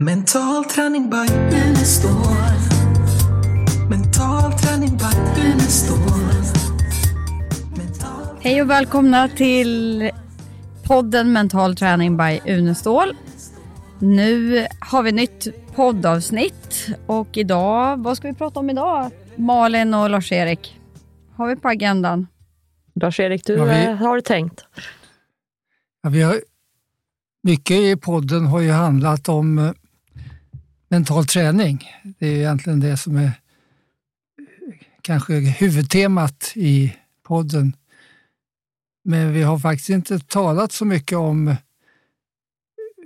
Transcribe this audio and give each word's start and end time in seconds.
Mental 0.00 0.64
träning 0.64 1.10
by 1.10 1.16
Unestål. 1.66 2.36
Mental 3.90 4.52
träning 4.52 4.96
by 4.96 5.40
Unestål. 5.42 5.98
Hej 8.40 8.62
och 8.62 8.70
välkomna 8.70 9.28
till 9.28 10.10
podden 10.84 11.32
Mental 11.32 11.76
träning 11.76 12.16
by 12.16 12.40
Unestål. 12.52 13.16
Nu 13.98 14.66
har 14.80 15.02
vi 15.02 15.12
nytt 15.12 15.46
poddavsnitt 15.74 16.86
och 17.06 17.28
idag, 17.36 17.96
vad 18.02 18.16
ska 18.16 18.28
vi 18.28 18.34
prata 18.34 18.60
om 18.60 18.70
idag? 18.70 19.10
Malin 19.36 19.94
och 19.94 20.10
Lars-Erik, 20.10 20.80
har 21.36 21.46
vi 21.48 21.56
på 21.56 21.68
agendan? 21.68 22.26
Lars-Erik, 22.94 23.46
du 23.46 23.54
Ja, 23.54 23.64
vi- 23.64 23.84
eh, 23.86 23.94
har 23.94 24.20
tänkt. 24.20 24.64
Ja, 26.02 26.10
vi 26.10 26.22
har, 26.22 26.40
mycket 27.42 27.76
i 27.76 27.96
podden 27.96 28.46
har 28.46 28.60
ju 28.60 28.70
handlat 28.70 29.28
om 29.28 29.58
eh, 29.58 29.70
mental 30.90 31.26
träning. 31.26 31.90
Det 32.18 32.26
är 32.26 32.36
egentligen 32.36 32.80
det 32.80 32.96
som 32.96 33.16
är 33.16 33.32
kanske 35.02 35.34
huvudtemat 35.34 36.52
i 36.54 36.96
podden. 37.22 37.76
Men 39.04 39.32
vi 39.32 39.42
har 39.42 39.58
faktiskt 39.58 39.88
inte 39.88 40.18
talat 40.18 40.72
så 40.72 40.84
mycket 40.84 41.18
om 41.18 41.56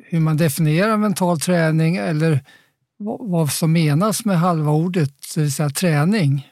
hur 0.05 0.20
man 0.20 0.37
definierar 0.37 0.97
mental 0.97 1.41
träning 1.41 1.97
eller 1.97 2.45
vad 2.97 3.30
vad 3.30 3.52
som 3.52 3.73
menas 3.73 4.25
med 4.25 4.39
halva 4.39 4.70
ordet, 4.70 5.34
det 5.34 5.41
vill 5.41 5.53
säga 5.53 5.70
träning. 5.70 6.51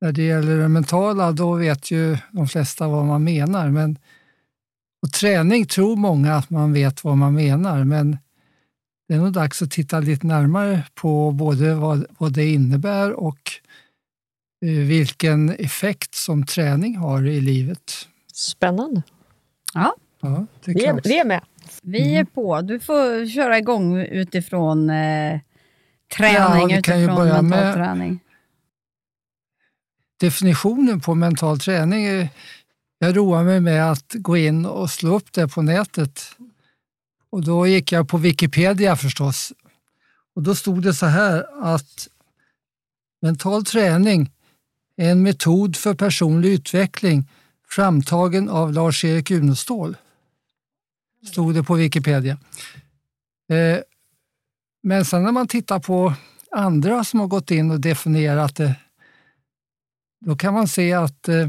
När 0.00 0.12
det 0.12 0.22
gäller 0.22 0.58
det 0.58 0.68
mentala, 0.68 1.32
då 1.32 1.54
vet 1.54 1.90
ju 1.90 2.16
de 2.30 2.48
flesta 2.48 2.88
vad 2.88 3.04
man 3.04 3.24
menar, 3.24 3.68
men 3.68 3.98
och 5.02 5.12
träning 5.12 5.66
tror 5.66 5.96
många 5.96 6.34
att 6.34 6.50
man 6.50 6.72
vet 6.72 7.04
vad 7.04 7.18
man 7.18 7.34
menar, 7.34 7.84
men 7.84 8.18
det 9.12 9.16
är 9.16 9.20
nog 9.20 9.32
dags 9.32 9.62
att 9.62 9.70
titta 9.70 10.00
lite 10.00 10.26
närmare 10.26 10.84
på 10.94 11.30
både 11.32 11.74
vad, 11.74 12.06
vad 12.18 12.32
det 12.32 12.46
innebär 12.52 13.12
och 13.12 13.50
eh, 14.64 14.70
vilken 14.72 15.50
effekt 15.50 16.14
som 16.14 16.46
träning 16.46 16.96
har 16.96 17.26
i 17.26 17.40
livet. 17.40 17.92
Spännande. 18.32 19.02
Ja, 19.74 19.94
Ja, 20.20 20.46
Vi 20.66 20.84
är, 20.84 21.00
vi 21.04 21.18
är 21.18 21.24
med. 21.24 21.40
vi 21.82 22.14
är 22.16 22.24
på. 22.24 22.60
Du 22.60 22.80
får 22.80 23.26
köra 23.28 23.58
igång 23.58 23.96
utifrån 23.98 24.90
eh, 24.90 25.40
träning, 26.16 26.70
Ja, 26.70 26.78
utifrån 26.78 27.14
mental 27.28 27.44
med- 27.44 27.74
träning. 27.74 28.20
Definitionen 30.20 31.00
på 31.00 31.14
mental 31.14 31.58
träning, 31.58 32.04
är, 32.04 32.28
jag 32.98 33.16
roar 33.16 33.44
mig 33.44 33.60
med 33.60 33.90
att 33.92 34.12
gå 34.14 34.36
in 34.36 34.66
och 34.66 34.90
slå 34.90 35.16
upp 35.16 35.32
det 35.32 35.48
på 35.48 35.62
nätet. 35.62 36.22
Och 37.32 37.44
då 37.44 37.66
gick 37.66 37.92
jag 37.92 38.08
på 38.08 38.18
Wikipedia 38.18 38.96
förstås. 38.96 39.52
Och 40.34 40.42
då 40.42 40.54
stod 40.54 40.82
det 40.82 40.94
så 40.94 41.06
här 41.06 41.46
att 41.62 42.08
mental 43.22 43.64
träning 43.64 44.30
är 44.96 45.10
en 45.10 45.22
metod 45.22 45.76
för 45.76 45.94
personlig 45.94 46.48
utveckling 46.48 47.28
framtagen 47.68 48.48
av 48.48 48.72
Lars-Erik 48.72 49.30
Unestål. 49.30 49.96
Stod 51.26 51.54
det 51.54 51.62
på 51.62 51.74
Wikipedia. 51.74 52.38
Eh, 53.48 53.78
men 54.82 55.04
sen 55.04 55.22
när 55.22 55.32
man 55.32 55.48
tittar 55.48 55.78
på 55.78 56.14
andra 56.50 57.04
som 57.04 57.20
har 57.20 57.26
gått 57.26 57.50
in 57.50 57.70
och 57.70 57.80
definierat 57.80 58.56
det 58.56 58.74
då 60.24 60.36
kan 60.36 60.54
man 60.54 60.68
se 60.68 60.92
att, 60.92 61.28
eh, 61.28 61.48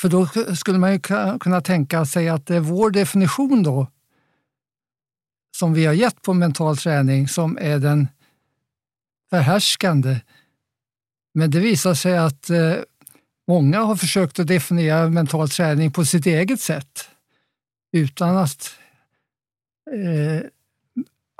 för 0.00 0.08
då 0.08 0.26
skulle 0.56 0.78
man 0.78 0.92
ju 0.92 0.98
kunna 1.38 1.60
tänka 1.60 2.06
sig 2.06 2.28
att 2.28 2.46
det 2.46 2.56
är 2.56 2.60
vår 2.60 2.90
definition 2.90 3.62
då, 3.62 3.86
som 5.54 5.74
vi 5.74 5.86
har 5.86 5.94
gett 5.94 6.22
på 6.22 6.34
mental 6.34 6.76
träning, 6.76 7.28
som 7.28 7.58
är 7.60 7.78
den 7.78 8.08
förhärskande. 9.30 10.20
Men 11.34 11.50
det 11.50 11.60
visar 11.60 11.94
sig 11.94 12.18
att 12.18 12.50
eh, 12.50 12.74
många 13.48 13.80
har 13.80 13.96
försökt 13.96 14.38
att 14.38 14.46
definiera 14.46 15.08
mental 15.08 15.48
träning 15.48 15.92
på 15.92 16.04
sitt 16.04 16.26
eget 16.26 16.60
sätt, 16.60 17.08
utan 17.92 18.36
att 18.36 18.70
eh, 19.92 20.46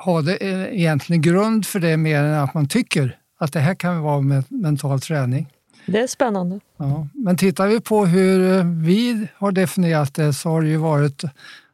ha 0.05 0.23
det 0.23 0.37
eh, 0.37 0.81
egentligen 0.81 1.23
grund 1.23 1.67
för 1.67 1.81
det 1.81 1.97
mer 1.97 2.23
än 2.23 2.35
att 2.35 2.55
man 2.55 2.69
tycker 2.69 3.19
att 3.39 3.53
det 3.53 3.61
här 3.61 3.75
kan 3.75 4.01
vara 4.03 4.43
mental 4.49 5.01
träning. 5.01 5.53
Det 5.87 6.01
är 6.01 6.07
spännande. 6.07 6.61
Ja, 6.77 7.09
men 7.15 7.37
tittar 7.37 7.67
vi 7.67 7.81
på 7.81 8.07
hur 8.07 8.59
eh, 8.59 8.65
vi 8.65 9.29
har 9.35 9.53
definierat 9.53 10.15
det 10.15 10.33
så 10.33 10.49
har 10.49 10.63
det 10.63 10.69
ju 10.69 10.77
varit 10.77 11.25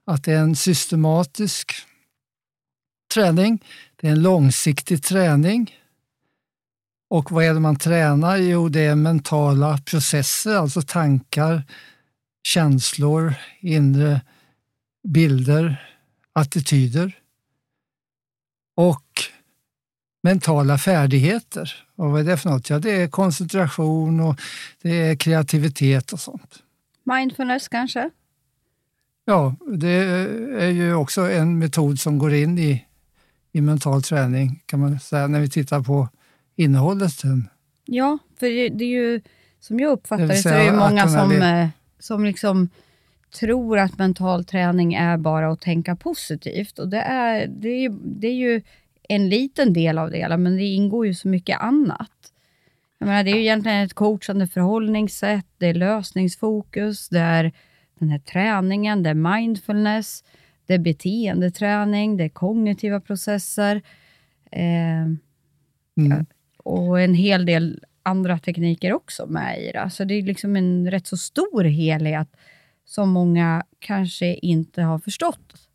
att 0.05 0.25
det 0.25 0.33
är 0.33 0.39
en 0.39 0.57
systematisk 0.57 1.73
träning. 3.11 3.65
Det 3.97 4.07
är 4.07 4.13
en 4.13 4.23
långsiktig 4.23 5.03
träning. 5.03 5.77
Och 7.11 7.33
vad 7.33 7.45
är 7.45 7.55
det 7.55 7.61
man 7.61 7.77
tränar? 7.77 8.37
Jo, 8.37 8.69
det 8.69 8.81
är 8.81 8.95
mentala 8.95 9.79
processer, 9.79 10.57
alltså 10.57 10.83
tankar, 10.83 11.63
känslor, 12.43 13.35
inre 13.61 14.21
bilder, 15.09 15.97
attityder. 16.33 17.19
Och 18.77 19.05
mentala 20.23 20.79
färdigheter. 20.79 21.87
Och 21.97 22.11
vad 22.11 22.21
är 22.21 22.25
det 22.25 22.37
för 22.37 22.51
något? 22.51 22.71
Ja, 22.71 22.79
det 22.79 22.91
är 22.91 23.09
koncentration 23.09 24.21
och 24.21 24.41
det 24.83 24.91
är 24.91 25.17
kreativitet 25.17 26.13
och 26.13 26.21
sånt. 26.21 26.63
Mindfulness 27.05 27.69
kanske? 27.69 28.11
Ja, 29.25 29.55
det 29.67 29.95
är 30.59 30.71
ju 30.71 30.95
också 30.95 31.31
en 31.31 31.59
metod 31.59 32.01
som 32.01 32.19
går 32.19 32.35
in 32.35 32.59
i, 32.59 32.85
i 33.53 33.61
mental 33.61 34.03
träning 34.03 34.63
kan 34.67 34.81
man 34.81 35.01
säga 35.01 35.27
när 35.27 35.41
vi 35.41 35.49
tittar 35.51 35.81
på 35.81 36.09
innehållet. 36.57 37.13
sen. 37.13 37.49
Ja, 37.85 38.19
för 38.39 38.47
det, 38.71 38.85
är 38.85 38.89
ju, 38.89 39.21
som 39.61 39.81
jag 39.81 39.93
uppfattar 39.93 40.27
Det 40.27 40.37
så 40.37 40.49
är 40.49 40.59
det 40.59 40.65
ju 40.65 40.73
många 40.73 41.09
som, 41.09 41.33
eh, 41.33 41.69
som 41.99 42.25
liksom 42.25 42.69
tror 43.41 43.79
att 43.79 43.99
mental 43.99 44.45
träning 44.45 44.95
är 44.95 45.17
bara 45.17 45.53
att 45.53 45.61
tänka 45.61 45.97
positivt. 45.97 46.79
Och 46.79 46.89
det 46.89 47.01
är, 47.01 47.47
det 47.47 47.69
är, 47.69 47.81
ju, 47.81 47.89
det 48.05 48.27
är 48.27 48.35
ju 48.35 48.63
en 49.09 49.29
liten 49.29 49.73
del 49.73 49.99
av 49.99 50.11
det 50.11 50.19
hela, 50.19 50.37
men 50.37 50.57
det 50.57 50.65
ingår 50.65 51.07
ju 51.07 51.15
så 51.15 51.29
mycket 51.29 51.61
annat. 51.61 52.11
Jag 52.99 53.07
menar, 53.07 53.25
det 53.25 53.31
är 53.31 53.35
ju 53.35 53.41
egentligen 53.41 53.85
ett 53.85 53.95
coachande 53.95 54.47
förhållningssätt, 54.47 55.47
det 55.59 55.67
är 55.67 55.75
lösningsfokus, 55.75 57.09
det 57.09 57.21
är 57.21 57.53
den 57.99 58.09
här 58.09 58.19
träningen, 58.19 59.03
det 59.03 59.11
är 59.11 59.15
mindfulness, 59.15 60.25
det 60.71 60.75
är 60.75 60.79
beteendeträning, 60.79 62.17
det 62.17 62.25
är 62.25 62.29
kognitiva 62.29 63.01
processer. 63.01 63.83
Eh, 64.53 65.07
Mm. 65.97 66.27
och 66.57 67.01
en 67.01 67.15
hel 67.15 67.47
del 67.47 67.85
andra 68.03 68.39
tekniker 68.39 68.93
också 68.93 69.27
med 69.27 69.63
i 69.63 69.73
det. 69.73 69.91
Så 69.91 70.05
det 70.05 70.15
är 70.15 70.23
liksom 70.23 70.57
en 70.57 70.91
rätt 70.91 71.07
så 71.07 71.17
stor 71.17 71.65
helhet 71.65 72.29
som 72.85 73.09
många 73.11 73.65
kanske 73.79 74.35
inte 74.35 74.83
har 74.83 74.99
förstått. 74.99 75.69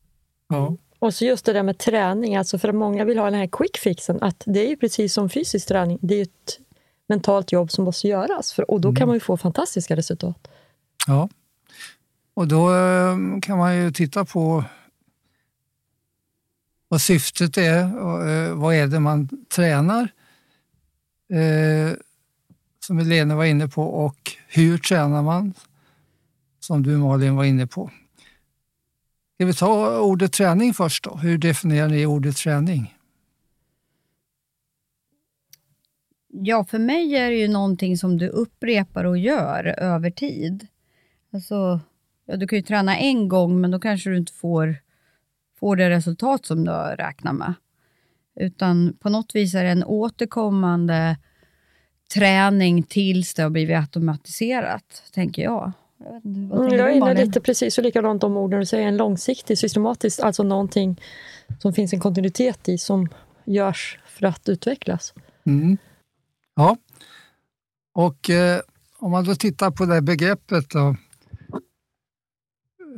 Ja. 0.49 0.75
Och 0.99 1.13
så 1.13 1.25
just 1.25 1.45
det 1.45 1.53
där 1.53 1.63
med 1.63 1.77
träning, 1.77 2.35
alltså 2.35 2.57
för 2.57 2.69
att 2.69 2.75
många 2.75 3.05
vill 3.05 3.17
ha 3.17 3.25
den 3.25 3.39
här 3.39 3.47
quick 3.51 3.77
fixen, 3.77 4.17
att 4.21 4.43
det 4.45 4.65
är 4.65 4.69
ju 4.69 4.77
precis 4.77 5.13
som 5.13 5.29
fysisk 5.29 5.67
träning. 5.67 5.97
Det 6.01 6.13
är 6.13 6.17
ju 6.17 6.23
ett 6.23 6.59
mentalt 7.07 7.51
jobb 7.51 7.71
som 7.71 7.85
måste 7.85 8.07
göras 8.07 8.53
för, 8.53 8.71
och 8.71 8.81
då 8.81 8.93
kan 8.95 9.07
man 9.07 9.15
ju 9.15 9.19
få 9.19 9.37
fantastiska 9.37 9.95
resultat. 9.95 10.47
ja. 11.07 11.29
Och 12.33 12.47
då 12.47 12.73
eh, 12.75 13.15
kan 13.41 13.57
man 13.57 13.77
ju 13.77 13.91
titta 13.91 14.25
på 14.25 14.63
vad 16.87 17.01
syftet 17.01 17.57
är 17.57 17.99
och 17.99 18.29
eh, 18.29 18.55
vad 18.55 18.75
är 18.75 18.87
det 18.87 18.99
man 18.99 19.45
tränar. 19.49 20.09
Eh, 21.29 21.97
som 22.85 22.97
Helene 22.97 23.35
var 23.35 23.45
inne 23.45 23.67
på 23.67 23.83
och 23.83 24.31
hur 24.47 24.77
tränar 24.77 25.21
man? 25.21 25.53
Som 26.59 26.83
du 26.83 26.97
Malin 26.97 27.35
var 27.35 27.43
inne 27.43 27.67
på. 27.67 27.91
Ska 29.35 29.45
vi 29.45 29.53
ta 29.53 29.99
ordet 29.99 30.33
träning 30.33 30.73
först 30.73 31.03
då? 31.03 31.15
Hur 31.15 31.37
definierar 31.37 31.87
ni 31.87 32.05
ordet 32.05 32.37
träning? 32.37 32.95
Ja, 36.27 36.65
för 36.65 36.79
mig 36.79 37.15
är 37.15 37.29
det 37.29 37.37
ju 37.37 37.47
någonting 37.47 37.97
som 37.97 38.17
du 38.17 38.27
upprepar 38.27 39.03
och 39.03 39.17
gör 39.17 39.65
över 39.65 40.09
tid. 40.09 40.67
Alltså, 41.33 41.79
ja, 42.25 42.37
du 42.37 42.47
kan 42.47 42.59
ju 42.59 42.63
träna 42.63 42.97
en 42.97 43.27
gång, 43.27 43.61
men 43.61 43.71
då 43.71 43.79
kanske 43.79 44.09
du 44.09 44.17
inte 44.17 44.33
får, 44.33 44.77
får 45.59 45.75
det 45.75 45.89
resultat 45.89 46.45
som 46.45 46.63
du 46.63 46.71
har 46.71 46.95
räknat 46.95 47.35
med. 47.35 47.53
Utan 48.39 48.97
på 48.99 49.09
något 49.09 49.35
vis 49.35 49.55
är 49.55 49.63
det 49.63 49.69
en 49.69 49.83
återkommande 49.83 51.17
träning 52.13 52.83
tills 52.83 53.33
det 53.33 53.43
har 53.43 53.49
blivit 53.49 53.77
automatiserat, 53.77 55.03
tänker 55.13 55.43
jag. 55.43 55.71
Jag, 55.97 56.25
Mm, 56.25 56.51
är 56.51 56.89
inne 56.89 56.99
Malin? 56.99 57.25
lite 57.25 57.41
precis 57.41 57.77
och 57.77 57.83
likadant 57.83 58.23
om 58.23 58.37
orden 58.37 58.59
du 58.59 58.65
säger, 58.65 58.87
en 58.87 58.97
långsiktig, 58.97 59.57
systematisk, 59.57 60.19
alltså 60.19 60.43
någonting 60.43 61.01
som 61.59 61.73
finns 61.73 61.93
en 61.93 61.99
kontinuitet 61.99 62.69
i, 62.69 62.77
som 62.77 63.09
görs 63.45 63.99
för 64.05 64.25
att 64.25 64.49
utvecklas. 64.49 65.13
Mm. 65.45 65.77
Ja, 66.55 66.77
och 67.93 68.29
eh, 68.29 68.61
om 68.97 69.11
man 69.11 69.25
då 69.25 69.35
tittar 69.35 69.71
på 69.71 69.85
det 69.85 69.93
här 69.93 70.01
begreppet 70.01 70.69
då. 70.69 70.95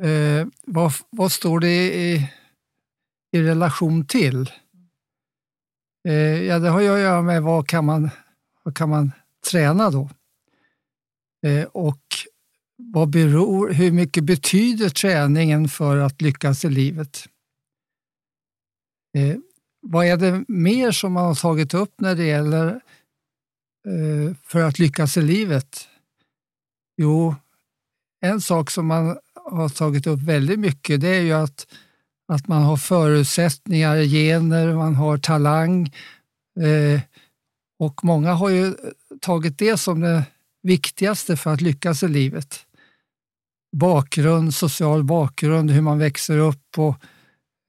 Eh, 0.08 0.48
vad, 0.66 0.92
vad 1.10 1.32
står 1.32 1.60
det 1.60 1.96
i, 1.96 2.30
i 3.32 3.42
relation 3.42 4.06
till? 4.06 4.52
Eh, 6.08 6.44
ja, 6.44 6.60
det 6.60 6.70
har 6.70 6.82
ju 6.82 6.90
att 6.90 7.00
göra 7.00 7.22
med 7.22 7.44
vad 7.44 7.68
kan 7.68 7.86
man, 7.86 8.10
vad 8.64 8.76
kan 8.76 8.90
man 8.90 9.12
träna 9.52 9.90
då? 9.90 10.10
Eh, 11.46 11.64
och 11.64 12.02
vad 12.78 13.10
beror, 13.10 13.74
hur 13.74 13.92
mycket 13.92 14.24
betyder 14.24 14.90
träningen 14.90 15.70
för 15.70 15.98
att 15.98 16.22
lyckas 16.22 16.66
i 16.66 16.70
livet? 16.70 17.30
Eh, 19.18 19.38
vad 19.82 20.06
är 20.06 20.18
det 20.18 20.46
mer 20.48 20.92
som 20.92 21.14
man 21.14 21.26
har 21.26 21.36
tagit 21.36 21.74
upp 21.74 22.02
när 22.02 22.16
det 22.16 22.26
gäller 22.26 22.68
eh, 23.88 24.36
för 24.44 24.62
att 24.62 24.80
lyckas 24.80 25.18
i 25.18 25.22
livet? 25.22 25.88
Jo, 26.98 27.36
en 28.20 28.42
sak 28.42 28.72
som 28.72 28.88
man 28.88 29.18
har 29.34 29.70
tagit 29.70 30.08
upp 30.08 30.20
väldigt 30.20 30.60
mycket 30.60 31.02
det 31.02 31.08
är 31.08 31.22
ju 31.22 31.34
att, 31.34 31.68
att 32.28 32.48
man 32.48 32.64
har 32.64 32.78
förutsättningar, 32.78 34.04
gener, 34.04 34.74
man 34.74 34.96
har 34.96 35.18
talang. 35.18 35.94
Eh, 36.60 37.02
och 37.80 38.04
många 38.04 38.34
har 38.34 38.50
ju 38.50 38.76
tagit 39.22 39.58
det 39.58 39.78
som 39.78 40.00
det 40.00 40.24
viktigaste 40.64 41.38
för 41.38 41.54
att 41.54 41.62
lyckas 41.62 42.04
i 42.04 42.08
livet. 42.08 42.60
Bakgrund, 43.76 44.54
social 44.54 45.04
bakgrund, 45.04 45.72
hur 45.72 45.82
man 45.82 46.00
växer 46.00 46.38
upp 46.38 46.78
och 46.78 46.96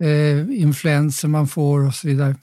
eh, 0.04 0.60
influenser 0.60 1.28
man 1.28 1.48
får 1.48 1.86
och 1.86 1.94
så 1.94 2.08
vidare. 2.08 2.36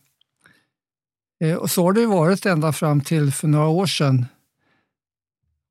Eh, 1.44 1.56
och 1.56 1.72
så 1.72 1.84
har 1.84 1.94
det 1.94 2.06
varit 2.06 2.46
ända 2.46 2.74
fram 2.74 3.02
till 3.02 3.32
för 3.32 3.48
några 3.48 3.68
år 3.68 3.86
sedan. 3.86 4.26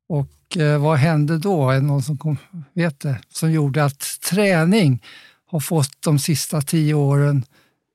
Och 0.09 0.57
eh, 0.57 0.83
vad 0.83 0.99
hände 0.99 1.39
då? 1.39 1.71
Är 1.71 1.75
det 1.75 1.87
någon 1.87 2.03
som 2.03 2.19
kom, 2.19 2.37
vet 2.73 3.01
det? 3.01 3.21
Som 3.29 3.53
gjorde 3.53 3.85
att 3.85 4.21
träning 4.31 5.03
har 5.47 5.61
fått 5.61 6.03
de 6.03 6.19
sista 6.19 6.61
10 6.63 6.95
åren, 6.95 7.45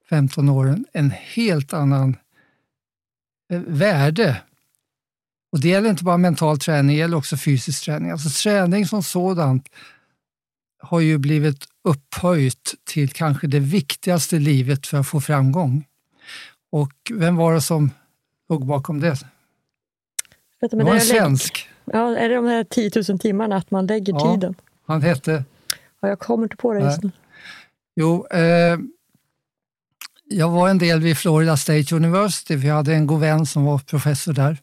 15 0.09 0.49
åren 0.49 0.85
en 0.93 1.11
helt 1.11 1.73
annan 1.73 2.15
eh, 3.51 3.59
värde. 3.67 4.41
Och 5.51 5.59
det 5.61 5.67
gäller 5.67 5.89
inte 5.89 6.03
bara 6.03 6.17
mental 6.17 6.59
träning, 6.59 6.87
det 6.95 6.99
gäller 6.99 7.17
också 7.17 7.37
fysisk 7.37 7.85
träning. 7.85 8.11
Alltså 8.11 8.29
träning 8.43 8.85
som 8.87 9.03
sådant 9.03 9.69
har 10.81 10.99
ju 10.99 11.17
blivit 11.17 11.65
upphöjt 11.83 12.75
till 12.83 13.09
kanske 13.09 13.47
det 13.47 13.59
viktigaste 13.59 14.35
i 14.35 14.39
livet 14.39 14.87
för 14.87 14.97
att 14.97 15.07
få 15.07 15.21
framgång. 15.21 15.85
Och 16.71 16.91
vem 17.13 17.35
var 17.35 17.53
det 17.53 17.61
som 17.61 17.91
låg 18.49 18.65
bakom 18.65 18.99
det? 18.99 19.09
Vet 20.61 20.71
du, 20.71 20.77
Det 20.77 20.83
var 20.83 20.93
en 20.95 21.01
svensk. 21.01 21.69
ja, 21.85 22.17
är 22.17 22.29
det 22.29 22.35
de 22.35 22.45
här 22.45 22.63
10 22.63 22.91
000 23.09 23.19
timmarna, 23.19 23.55
att 23.55 23.71
man 23.71 23.87
lägger 23.87 24.13
Ja. 24.13 24.33
tiden? 24.33 24.55
Han 24.85 25.01
hette 25.01 25.43
Ja, 26.01 26.07
jag 26.07 26.19
kommer 26.19 26.43
inte 26.43 26.55
på 26.55 26.73
det 26.73 26.79
just 26.79 27.03
nu. 27.03 27.11
Jo, 27.95 28.27
eh, 28.27 28.77
jag 30.25 30.49
var 30.49 30.69
en 30.69 30.77
del 30.77 31.01
vid 31.01 31.17
Florida 31.17 31.57
State 31.57 31.95
University, 31.95 32.59
för 32.59 32.67
jag 32.67 32.75
hade 32.75 32.93
en 32.93 33.07
god 33.07 33.19
vän 33.19 33.45
som 33.45 33.65
var 33.65 33.79
professor 33.79 34.33
där. 34.33 34.57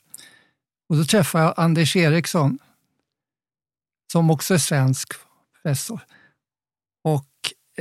Och 0.89 0.97
då 0.97 1.05
träffade 1.05 1.45
jag 1.45 1.55
Anders 1.57 1.97
Eriksson, 1.97 2.59
som 4.13 4.31
också 4.31 4.55
är 4.55 4.59
svensk 4.59 5.13
professor. 5.53 6.01
Och 7.05 7.27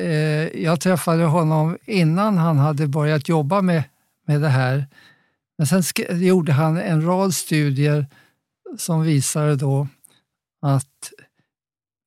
eh, 0.03 0.63
jag 0.63 0.81
träffade 0.81 1.24
honom 1.24 1.77
innan 1.86 2.38
han 2.38 2.57
hade 2.57 2.88
börjat 2.88 3.30
jobba 3.30 3.62
med, 3.62 3.83
med 4.27 4.42
det 4.42 4.50
här. 4.50 4.88
Men 5.57 5.68
sen 5.68 5.83
gjorde 6.21 6.51
han 6.51 6.77
en 6.77 7.06
rad 7.06 7.36
studier 7.36 8.07
som 8.77 9.01
visade 9.01 9.56
då 9.56 9.88
att 10.62 11.13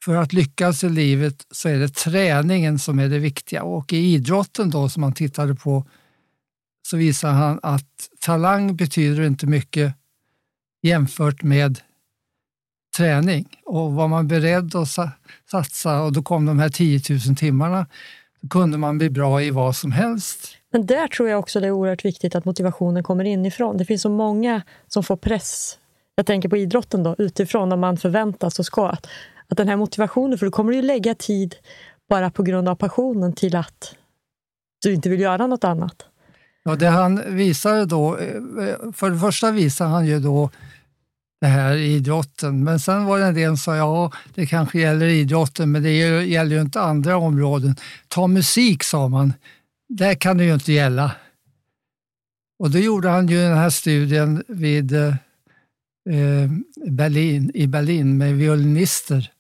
för 0.05 0.17
att 0.17 0.33
lyckas 0.33 0.85
i 0.85 0.89
livet 0.89 1.47
så 1.51 1.69
är 1.69 1.79
det 1.79 1.89
träningen 1.89 2.79
som 2.79 2.99
är 2.99 3.09
det 3.09 3.19
viktiga. 3.19 3.63
Och 3.63 3.93
i 3.93 3.97
idrotten 3.97 4.71
då 4.71 4.89
som 4.89 5.03
han 5.03 5.13
tittade 5.13 5.55
på 5.55 5.85
så 6.83 6.97
visar 6.97 7.31
han 7.31 7.61
att 7.63 8.09
talang 8.21 8.77
betyder 8.77 9.23
inte 9.23 9.47
mycket 9.47 9.95
jämfört 10.83 11.43
med 11.43 11.81
träning. 12.97 13.49
Och 13.65 13.93
var 13.93 14.09
man 14.09 14.29
beredd 14.29 14.75
att 14.75 14.89
satsa 15.51 16.03
och 16.03 16.13
då 16.13 16.23
kom 16.23 16.47
de 16.47 16.59
här 16.59 16.69
10 16.69 17.01
000 17.27 17.37
timmarna, 17.37 17.87
då 18.41 18.49
kunde 18.49 18.79
man 18.79 18.99
bli 18.99 19.11
bra 19.11 19.43
i 19.43 19.51
vad 19.51 19.77
som 19.77 19.93
helst. 19.93 20.55
Men 20.73 20.87
där 20.87 21.09
tror 21.09 21.29
jag 21.29 21.39
också 21.39 21.61
det 21.61 21.67
är 21.67 21.71
oerhört 21.71 22.05
viktigt 22.05 22.35
att 22.35 22.45
motivationen 22.45 23.03
kommer 23.03 23.25
inifrån. 23.25 23.77
Det 23.77 23.85
finns 23.85 24.03
så 24.03 24.11
många 24.11 24.63
som 24.87 25.03
får 25.03 25.17
press. 25.17 25.79
Jag 26.15 26.27
tänker 26.27 26.49
på 26.49 26.57
idrotten 26.57 27.03
då, 27.03 27.15
utifrån, 27.19 27.69
när 27.69 27.77
man 27.77 27.97
förväntas 27.97 28.59
och 28.59 28.67
ska. 28.67 28.89
Att, 28.89 29.07
att 29.51 29.57
den 29.57 29.69
här 29.69 29.77
motivationen, 29.77 30.39
för 30.39 30.47
då 30.47 30.53
kommer 30.53 30.73
ju 30.73 30.83
lägga 30.83 31.15
tid 31.15 31.57
bara 32.09 32.31
på 32.31 32.43
grund 32.43 32.69
av 32.69 32.75
passionen 32.75 33.33
till 33.33 33.57
att 33.57 33.95
du 34.83 34.95
inte 34.95 35.09
vill 35.09 35.21
göra 35.21 35.47
något 35.47 35.65
annat. 35.65 36.07
Ja, 36.63 36.77
det 36.77 36.89
han 36.89 37.37
visade 37.37 37.87
då, 37.87 38.17
eh, 38.17 38.37
eh, 38.37 38.93
för 38.93 39.11
det 39.11 39.19
första 39.19 39.51
visade 39.51 39.91
han 39.91 40.07
ju 40.07 40.21
då 40.21 40.51
det 41.41 41.47
här 41.47 41.77
i 41.77 41.95
idrotten, 41.95 42.65
men 42.65 42.81
sen 42.81 43.05
var 43.05 43.19
det 43.19 43.25
en 43.25 43.35
del 43.35 43.49
som 43.49 43.57
sa 43.57 43.77
ja, 43.77 44.13
det 44.35 44.47
kanske 44.47 44.81
gäller 44.81 45.07
idrotten, 45.07 45.73
men 45.73 45.83
det 45.83 45.93
gäller 46.27 46.57
ju 46.57 46.61
inte 46.61 46.81
andra 46.81 47.17
områden. 47.17 47.77
Ta 48.09 48.27
musik, 48.27 48.83
sa 48.83 49.09
man. 49.09 49.33
Där 49.89 50.15
kan 50.15 50.39
det 50.39 50.45
ju 50.45 50.55
inte 50.55 50.73
gälla. 50.73 51.13
Och 52.59 52.71
då 52.71 52.79
gjorde 52.79 53.09
han 53.09 53.29
ju 53.29 53.37
den 53.37 53.57
här 53.57 53.71
studien 53.71 54.43
vid 54.49 54.93
eh, 54.93 55.09
eh, 56.11 56.51
Berlin, 56.91 57.51
i 57.55 57.67
Berlin 57.67 58.19
med 58.19 58.35
violinister. 58.37 59.31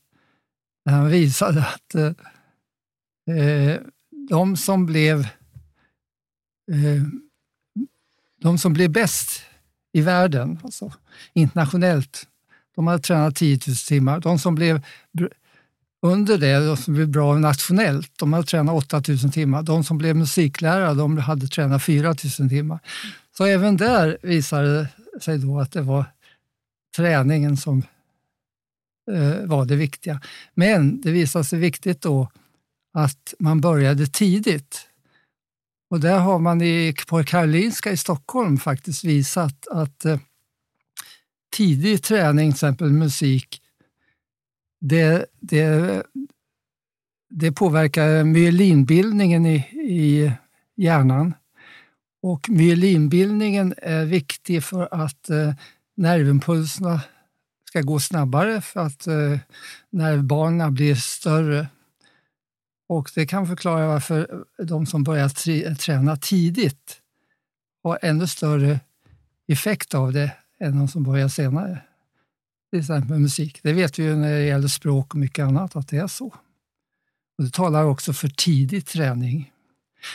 Där 0.89 0.95
han 0.95 1.09
visade 1.09 1.61
att 1.61 1.95
eh, 1.95 3.37
eh, 3.37 3.81
de 4.31 4.57
som 4.57 4.87
blev 4.87 5.21
eh, 6.73 7.03
de 8.41 8.59
som 8.59 8.73
blev 8.73 8.91
bäst 8.91 9.43
i 9.93 10.01
världen, 10.01 10.59
alltså 10.65 10.93
internationellt, 11.33 12.27
de 12.75 12.87
hade 12.87 13.03
tränat 13.03 13.37
10 13.37 13.59
000 13.67 13.77
timmar. 13.77 14.21
De 14.21 14.39
som 14.39 14.55
blev 14.55 14.85
under 16.03 16.39
det, 16.39 16.67
de 16.67 16.77
som 16.77 16.95
blev 16.95 17.09
bra 17.09 17.35
nationellt, 17.39 18.13
de 18.19 18.33
hade 18.33 18.47
tränat 18.47 18.75
8 18.75 19.03
000 19.09 19.33
timmar. 19.33 19.63
De 19.63 19.85
som 19.85 19.99
blev 19.99 20.17
musiklärare, 20.17 20.95
de 20.95 21.19
hade 21.19 21.47
tränat 21.47 21.83
4 21.83 22.15
000 22.39 22.49
timmar. 22.49 22.79
Så 23.37 23.45
även 23.45 23.77
där 23.77 24.19
visade 24.23 24.89
det 25.13 25.21
sig 25.21 25.39
då 25.39 25.61
att 25.61 25.73
det 25.73 25.83
var 25.83 26.05
träningen 26.97 27.57
som 27.57 27.83
Eh, 29.13 29.47
var 29.47 29.65
det 29.65 29.77
viktiga. 29.77 30.21
Men 30.55 31.01
det 31.01 31.11
visade 31.11 31.45
sig 31.45 31.59
viktigt 31.59 32.01
då 32.01 32.31
att 32.93 33.35
man 33.39 33.61
började 33.61 34.07
tidigt. 34.07 34.89
Och 35.91 36.01
där 36.01 36.19
har 36.19 36.39
man 36.39 36.63
i, 36.63 36.95
på 37.09 37.25
Karolinska 37.25 37.91
i 37.91 37.97
Stockholm 37.97 38.59
faktiskt 38.59 39.05
visat 39.05 39.69
att 39.69 40.05
eh, 40.05 40.19
tidig 41.57 42.03
träning, 42.03 42.51
till 42.51 42.57
exempel 42.57 42.91
musik, 42.91 43.63
det, 44.81 45.27
det, 45.41 46.03
det 47.31 47.53
påverkar 47.53 48.25
myelinbildningen 48.25 49.47
i, 49.47 49.57
i 49.73 50.33
hjärnan. 50.77 51.35
Och 52.23 52.49
myelinbildningen 52.49 53.75
är 53.77 54.05
viktig 54.05 54.65
för 54.65 54.89
att 55.05 55.31
eh, 55.31 55.55
nervimpulserna 55.97 57.01
ska 57.69 57.81
gå 57.81 58.01
snabbare 58.01 58.61
för 58.61 58.81
att 58.81 59.07
eh, 59.07 59.39
nervbanorna 59.91 60.71
blir 60.71 60.95
större. 60.95 61.69
Och 62.89 63.11
det 63.15 63.27
kan 63.27 63.47
förklara 63.47 63.87
varför 63.87 64.45
de 64.63 64.87
som 64.87 65.05
börjar 65.05 65.29
tri- 65.29 65.75
träna 65.75 66.17
tidigt 66.17 67.01
har 67.83 67.99
ännu 68.03 68.27
större 68.27 68.81
effekt 69.49 69.95
av 69.95 70.13
det 70.13 70.33
än 70.61 70.79
de 70.79 70.89
som 70.89 71.03
börjar 71.03 71.29
senare. 71.29 71.83
Till 72.71 72.81
exempel 72.81 73.11
med 73.11 73.21
musik. 73.21 73.61
Det 73.63 73.73
vet 73.73 73.99
vi 73.99 74.03
ju 74.03 74.17
när 74.17 74.33
det 74.33 74.45
gäller 74.45 74.69
språk 74.69 75.15
och 75.15 75.21
mycket 75.21 75.45
annat 75.45 75.77
att 75.77 75.89
det 75.89 75.97
är 75.97 76.07
så. 76.07 76.27
Och 77.39 77.45
det 77.45 77.51
talar 77.51 77.85
också 77.85 78.13
för 78.13 78.29
tidig 78.29 78.87
träning. 78.87 79.53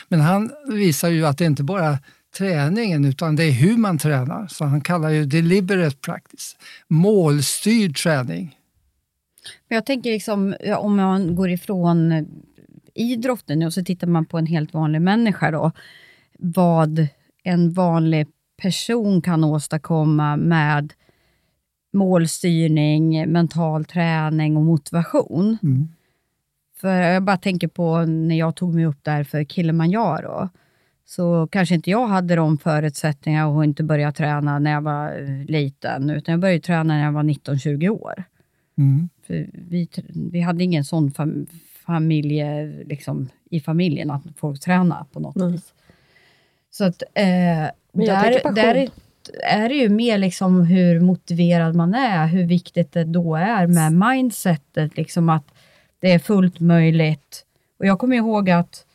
Men 0.07 0.19
han 0.19 0.51
visar 0.69 1.09
ju 1.09 1.25
att 1.25 1.37
det 1.37 1.45
inte 1.45 1.63
bara 1.63 1.85
är 1.85 1.97
träningen 2.37 3.05
utan 3.05 3.35
det 3.35 3.43
är 3.43 3.51
hur 3.51 3.77
man 3.77 3.97
tränar. 3.97 4.47
Så 4.47 4.65
han 4.65 4.81
kallar 4.81 5.09
ju 5.09 5.25
deliberate 5.25 5.97
practice, 5.97 6.57
målstyrd 6.87 7.97
träning. 7.97 8.57
Jag 9.67 9.85
tänker 9.85 10.11
liksom, 10.11 10.55
om 10.77 10.95
man 10.95 11.35
går 11.35 11.49
ifrån 11.49 12.11
eh, 12.11 12.23
idrotten 12.93 13.59
nu 13.59 13.65
och 13.65 13.73
så 13.73 13.83
tittar 13.83 14.07
man 14.07 14.25
på 14.25 14.37
en 14.37 14.45
helt 14.45 14.73
vanlig 14.73 15.01
människa 15.01 15.51
då. 15.51 15.71
Vad 16.39 17.07
en 17.43 17.73
vanlig 17.73 18.27
person 18.61 19.21
kan 19.21 19.43
åstadkomma 19.43 20.37
med 20.37 20.93
målstyrning, 21.93 23.31
mental 23.31 23.85
träning 23.85 24.57
och 24.57 24.63
motivation. 24.63 25.57
Mm. 25.63 25.87
För 26.75 27.01
jag 27.01 27.23
bara 27.23 27.37
tänker 27.37 27.67
på 27.67 28.05
när 28.05 28.35
jag 28.35 28.55
tog 28.55 28.75
mig 28.75 28.85
upp 28.85 29.03
där 29.03 29.23
för 29.23 29.43
Kilimanjaro, 29.43 30.49
så 31.05 31.47
kanske 31.51 31.75
inte 31.75 31.89
jag 31.89 32.07
hade 32.07 32.35
de 32.35 32.57
förutsättningarna 32.57 33.47
och 33.47 33.63
inte 33.63 33.83
började 33.83 34.11
träna 34.13 34.59
när 34.59 34.71
jag 34.71 34.81
var 34.81 35.19
eh, 35.21 35.45
liten, 35.45 36.09
utan 36.09 36.31
jag 36.33 36.39
började 36.39 36.59
träna 36.59 36.83
när 36.83 37.03
jag 37.03 37.11
var 37.11 37.23
19-20 37.23 37.89
år. 37.89 38.23
Mm. 38.77 39.09
För 39.27 39.49
vi, 39.53 39.89
vi 40.31 40.39
hade 40.41 40.63
ingen 40.63 40.83
sån 40.85 41.11
fam, 41.11 41.47
familje, 41.85 42.65
liksom, 42.85 43.29
i 43.49 43.59
familjen 43.59 44.11
att 44.11 44.21
folk 44.37 44.59
tränar 44.59 45.05
på 45.13 45.19
något 45.19 45.35
Mm. 45.35 45.51
vis. 45.51 45.73
Så 46.71 46.83
att 46.83 47.03
eh, 47.13 47.23
där, 47.93 48.53
där 48.55 48.75
är, 48.75 48.89
är 49.43 49.69
det 49.69 49.75
ju 49.75 49.89
mer 49.89 50.17
liksom 50.17 50.61
hur 50.65 50.99
motiverad 50.99 51.75
man 51.75 51.93
är, 51.93 52.27
hur 52.27 52.45
viktigt 52.47 52.91
det 52.91 53.03
då 53.03 53.35
är 53.35 53.67
med 53.67 53.93
mindsetet, 53.93 54.97
liksom 54.97 55.29
att 55.29 55.45
det 55.99 56.11
är 56.11 56.19
fullt 56.19 56.59
möjligt. 56.59 57.45
Och 57.79 57.85
jag 57.85 57.99
kommer 57.99 58.15
ihåg 58.15 58.49
att 58.49 58.85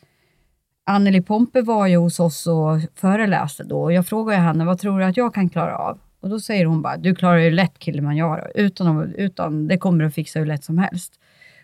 Anneli 0.89 1.21
Pompe 1.21 1.61
var 1.61 1.87
ju 1.87 1.97
hos 1.97 2.19
oss 2.19 2.47
och 2.47 2.79
föreläste 2.95 3.63
då 3.63 3.81
och 3.81 3.93
jag 3.93 4.07
frågade 4.07 4.41
henne, 4.41 4.65
vad 4.65 4.79
tror 4.79 4.99
du 4.99 5.05
att 5.05 5.17
jag 5.17 5.33
kan 5.33 5.49
klara 5.49 5.77
av? 5.77 5.99
Och 6.21 6.29
då 6.29 6.39
säger 6.39 6.65
hon 6.65 6.81
bara, 6.81 6.97
du 6.97 7.15
klarar 7.15 7.37
ju 7.37 7.51
lätt 7.51 7.73
Kilimanjaro, 7.79 8.47
utan, 8.55 9.13
utan 9.13 9.67
det 9.67 9.77
kommer 9.77 9.99
du 9.99 10.07
att 10.07 10.13
fixa 10.13 10.39
hur 10.39 10.45
lätt 10.45 10.63
som 10.63 10.77
helst. 10.77 11.13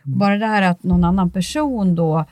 Bara 0.04 0.38
det 0.38 0.46
här 0.46 0.62
att 0.62 0.84
någon 0.84 1.04
annan 1.04 1.32
person 1.32 1.96
då, 1.96 2.26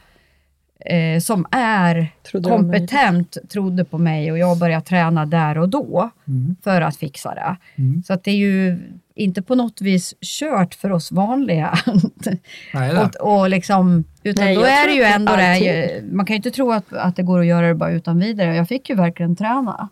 eh, 0.86 1.20
som 1.20 1.46
är 1.52 2.08
Trodde 2.32 2.50
kompetent, 2.50 3.38
trodde 3.50 3.86
på 3.86 3.98
mig 3.98 4.32
och 4.32 4.38
jag 4.38 4.58
började 4.60 4.86
träna 4.86 5.26
där 5.26 5.58
och 5.58 5.70
då 5.70 6.10
Mm. 6.28 6.56
för 6.64 6.82
att 6.82 6.98
fixa 6.98 7.34
det. 7.36 7.56
Mm. 7.76 8.04
Så 8.04 8.14
att 8.14 8.24
det 8.24 8.32
är 8.32 8.36
ju 8.36 8.80
inte 9.16 9.42
på 9.42 9.56
något 9.56 9.82
vis 9.82 10.14
kört 10.22 10.74
för 10.74 10.92
oss 10.92 11.12
vanliga. 11.12 11.78
Nej, 12.74 12.98
och, 12.98 13.40
och 13.40 13.50
liksom, 13.50 14.04
utan 14.24 14.46
Nej, 14.46 14.56
då 14.56 14.62
är 14.62 14.88
det 14.88 14.94
ju 14.94 15.02
det 15.02 15.08
ändå 15.08 15.32
det, 15.36 15.42
här 15.42 15.56
allting. 15.56 15.68
ju- 15.68 16.16
man 16.16 16.26
kan 16.26 16.34
ju 16.34 16.38
inte 16.38 16.52
tro 16.52 16.72
att, 16.72 16.94
att 16.94 17.16
det 17.16 17.24
går 17.24 17.40
att 17.40 17.46
göra 17.46 17.68
det 17.68 17.76
bara 17.76 17.92
utan 17.92 18.20
vidare. 18.20 18.56
Jag 18.56 18.68
fick 18.68 18.90
ju 18.90 18.96
verkligen 18.96 19.36
träna. 19.36 19.90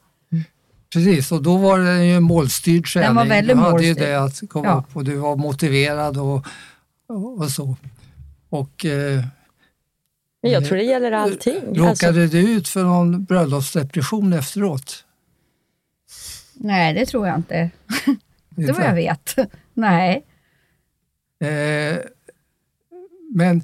Precis, 0.94 1.32
och 1.32 1.44
då 1.44 1.58
var 1.58 1.80
det 1.80 2.06
ju 2.06 2.16
en 2.16 2.24
målstyrd 2.24 2.86
träning. 2.88 3.08
Den 3.08 3.16
var 3.16 3.26
väldigt 3.26 3.58
du 3.58 3.62
hade 3.62 3.84
ju 3.84 3.90
målstyrd. 3.90 4.08
det 4.10 4.16
att 4.24 4.50
komma 4.50 4.68
Ja. 4.68 4.74
upp 4.90 4.96
och 4.96 5.04
du 5.04 5.16
var 5.16 5.36
motiverad 5.36 6.18
och, 6.18 6.46
och, 7.10 7.38
och 7.38 7.50
så. 7.50 7.76
Och 8.50 8.86
eh, 8.86 9.24
Men 10.42 10.52
jag 10.52 10.66
tror 10.66 10.78
det 10.78 10.84
gäller 10.84 11.12
allting. 11.12 11.62
råkade 11.68 11.90
Alltså, 12.24 12.38
du 12.38 12.52
ut 12.52 12.68
för 12.68 12.84
någon 12.84 13.24
bröllopsdepression 13.24 14.34
efteråt? 14.34 15.06
Nej, 16.54 16.94
det 16.94 17.06
tror 17.06 17.28
jag 17.28 17.36
inte. 17.38 17.70
Det 18.50 18.72
vad 18.72 18.86
jag 18.86 18.96
vet. 18.96 19.36
Nej. 19.74 20.26
Eh, 21.40 21.98
men 23.36 23.64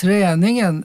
träningen, 0.00 0.84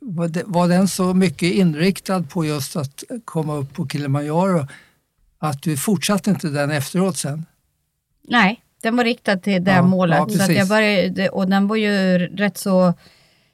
var, 0.00 0.68
den 0.68 0.88
så 0.88 1.14
mycket 1.14 1.52
inriktad 1.52 2.22
på 2.22 2.44
just 2.44 2.76
att 2.76 3.04
komma 3.24 3.56
upp 3.56 3.74
på 3.74 3.88
Kilimanjaro 3.88 4.66
att 5.38 5.62
du 5.62 5.76
fortsatte 5.76 6.30
inte 6.30 6.48
den 6.48 6.70
efteråt 6.70 7.16
sen? 7.16 7.46
Nej, 8.22 8.62
den 8.82 8.96
var 8.96 9.04
riktad 9.04 9.36
till 9.36 9.64
det 9.64 9.70
Ja, 9.70 9.82
målet. 9.82 10.18
ja, 10.28 10.46
så 10.46 10.52
jag 10.52 10.68
började, 10.68 11.28
och 11.28 11.48
den 11.48 11.66
var 11.68 11.76
ju 11.76 12.18
rätt 12.18 12.58
så 12.58 12.94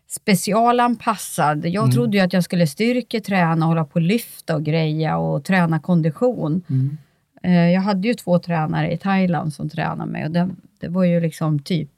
specialanpassad. 0.08 1.66
Jag 1.66 1.82
Mm. 1.84 1.92
trodde 1.94 2.16
ju 2.16 2.22
att 2.25 2.32
jag 2.32 2.44
skulle 2.44 2.66
styrketräna, 2.66 3.66
hålla 3.66 3.84
på 3.84 3.94
och 3.94 4.00
lyfta 4.00 4.54
och 4.54 4.62
greja 4.64 5.16
och 5.18 5.44
träna 5.44 5.78
kondition. 5.80 6.62
Mm. 6.70 6.96
Eh, 7.42 7.70
Jag 7.70 7.80
hade 7.80 8.08
ju 8.08 8.14
två 8.14 8.38
tränare 8.38 8.92
i 8.92 8.98
Thailand 8.98 9.52
som 9.54 9.68
tränade 9.70 10.10
mig 10.12 10.25
och 10.25 10.30
det, 10.30 10.48
det 10.80 10.88
var 10.88 11.04
ju 11.04 11.20
liksom 11.20 11.58
typ 11.58 11.90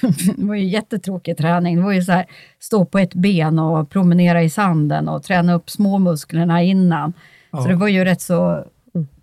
det 0.36 0.44
var 0.44 0.54
ju 0.54 0.64
jättetråkig 0.64 1.36
träning. 1.36 1.76
Det 1.76 1.82
var 1.82 1.92
ju 1.92 2.02
så 2.02 2.12
här, 2.12 2.26
stå 2.60 2.84
på 2.84 2.98
ett 2.98 3.14
ben 3.14 3.58
och 3.58 3.90
promenera 3.90 4.42
i 4.42 4.50
sanden 4.50 5.08
och 5.08 5.22
träna 5.22 5.54
upp 5.54 5.70
småmusklerna 5.70 6.62
innan. 6.62 7.12
Så 7.50 7.56
Ja. 7.58 7.66
det 7.66 7.74
var 7.74 7.88
ju 7.88 8.04
rätt 8.04 8.20
så 8.20 8.64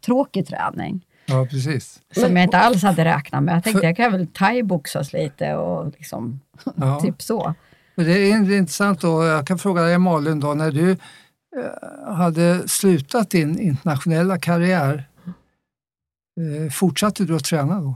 tråkig 0.05 0.47
träning. 0.47 1.01
Ja, 1.25 1.47
precis. 1.51 1.99
Som 2.15 2.37
jag 2.37 2.43
inte 2.43 2.57
alls 2.57 2.83
hade 2.83 3.05
räknat 3.05 3.43
med. 3.43 3.55
Jag 3.55 3.63
tänkte 3.63 3.79
För- 3.79 3.87
jag 3.87 3.95
kan 3.97 4.11
väl 4.11 4.27
thaiboxas 4.27 5.13
lite 5.13 5.53
och 5.55 5.85
liksom, 5.97 6.39
Ja. 6.75 6.99
typ 7.03 7.21
så. 7.21 7.53
Men 7.95 8.05
Det 8.05 8.11
är 8.11 8.57
intressant 8.57 9.01
då, 9.01 9.23
jag 9.25 9.47
kan 9.47 9.57
fråga 9.59 9.81
dig 9.81 9.97
Malin 9.97 10.39
då, 10.39 10.53
när 10.53 10.71
du 10.71 10.91
eh, 10.91 12.13
hade 12.13 12.67
slutat 12.69 13.29
din 13.29 13.59
internationella 13.59 14.39
karriär, 14.39 15.07
eh, 16.65 16.71
fortsatte 16.71 17.23
du 17.23 17.35
att 17.35 17.43
träna 17.45 17.81
då? 17.81 17.95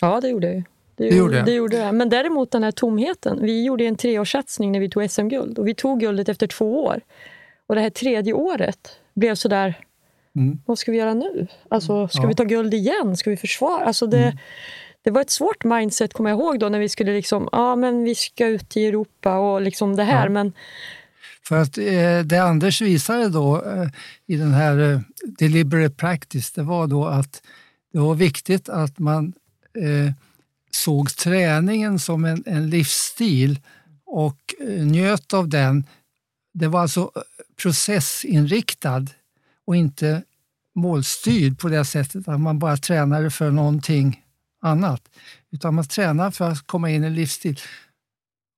ja, 0.00 0.20
det 0.20 0.28
gjorde 0.28 0.46
jag. 0.52 0.62
Det, 0.96 1.08
Det 1.08 1.16
gjorde 1.16 1.42
det 1.42 1.52
gjorde 1.52 1.76
jag. 1.76 1.94
Men 1.94 2.08
däremot 2.08 2.50
den 2.50 2.62
här 2.62 2.70
tomheten. 2.72 3.38
Vi 3.42 3.64
gjorde 3.64 3.84
en 3.84 3.96
treårssatsning 3.96 4.72
när 4.72 4.80
vi 4.80 4.90
tog 4.90 5.10
SM-guld 5.10 5.58
och 5.58 5.66
vi 5.66 5.74
tog 5.74 6.00
guldet 6.00 6.28
efter 6.28 6.46
två 6.46 6.84
år. 6.84 7.00
Och 7.66 7.74
det 7.74 7.80
här 7.80 7.90
tredje 7.90 8.32
året 8.32 8.88
blev 9.14 9.34
sådär, 9.34 9.74
Mm. 10.36 10.60
vad 10.66 10.78
ska 10.78 10.92
vi 10.92 10.98
göra 10.98 11.14
nu? 11.14 11.46
Alltså, 11.70 12.08
ska 12.08 12.22
Ja. 12.22 12.28
vi 12.28 12.34
ta 12.34 12.44
guld 12.44 12.74
igen? 12.74 13.16
Ska 13.16 13.30
vi 13.30 13.36
försvara? 13.36 13.84
Alltså 13.84 14.06
det, 14.06 14.22
Mm. 14.22 14.36
Det 15.06 15.12
var 15.12 15.20
ett 15.20 15.30
svårt 15.30 15.64
mindset, 15.64 16.12
kommer 16.12 16.30
jag 16.30 16.38
ihåg, 16.38 16.58
då, 16.58 16.68
när 16.68 16.78
vi 16.78 16.88
skulle 16.88 17.12
liksom, 17.12 17.48
ja 17.52 17.76
men 17.76 18.04
vi 18.04 18.14
ska 18.14 18.46
ut 18.46 18.76
i 18.76 18.86
Europa 18.86 19.38
och 19.38 19.62
liksom 19.62 19.96
det 19.96 20.04
här. 20.04 20.26
Ja. 20.26 20.30
Men 20.30 20.52
För 21.42 21.56
att 21.62 21.78
eh, 21.78 22.18
det 22.24 22.38
Anders 22.38 22.80
visade 22.80 23.28
då 23.28 23.62
eh, 23.62 23.88
i 24.26 24.36
den 24.36 24.54
här 24.54 24.92
eh, 24.92 25.00
deliberate 25.38 25.94
practice, 25.94 26.52
det 26.52 26.62
var 26.62 26.86
då 26.86 27.04
att 27.04 27.42
det 27.92 27.98
var 27.98 28.14
viktigt 28.14 28.68
att 28.68 28.98
man 28.98 29.32
eh, 29.78 30.12
såg 30.70 31.16
träningen 31.16 31.98
som 31.98 32.24
en, 32.24 32.42
en 32.46 32.70
livsstil 32.70 33.60
och 34.06 34.54
eh, 34.60 34.86
njöt 34.86 35.34
av 35.34 35.48
den. 35.48 35.86
Det 36.54 36.68
var 36.68 36.80
alltså 36.80 37.00
eh, 37.00 37.22
processinriktad 37.62 39.06
och 39.66 39.76
inte 39.76 40.22
målstyrd 40.74 41.58
på 41.58 41.68
det 41.68 41.84
sättet 41.84 42.28
att 42.28 42.40
man 42.40 42.58
bara 42.58 42.76
tränade 42.76 43.30
för 43.30 43.50
någonting 43.50 44.22
annat. 44.62 45.02
Utan 45.50 45.74
man 45.74 45.84
tränar 45.84 46.30
för 46.30 46.50
att 46.50 46.66
komma 46.66 46.90
in 46.90 47.04
i 47.04 47.10
livsstil. 47.10 47.60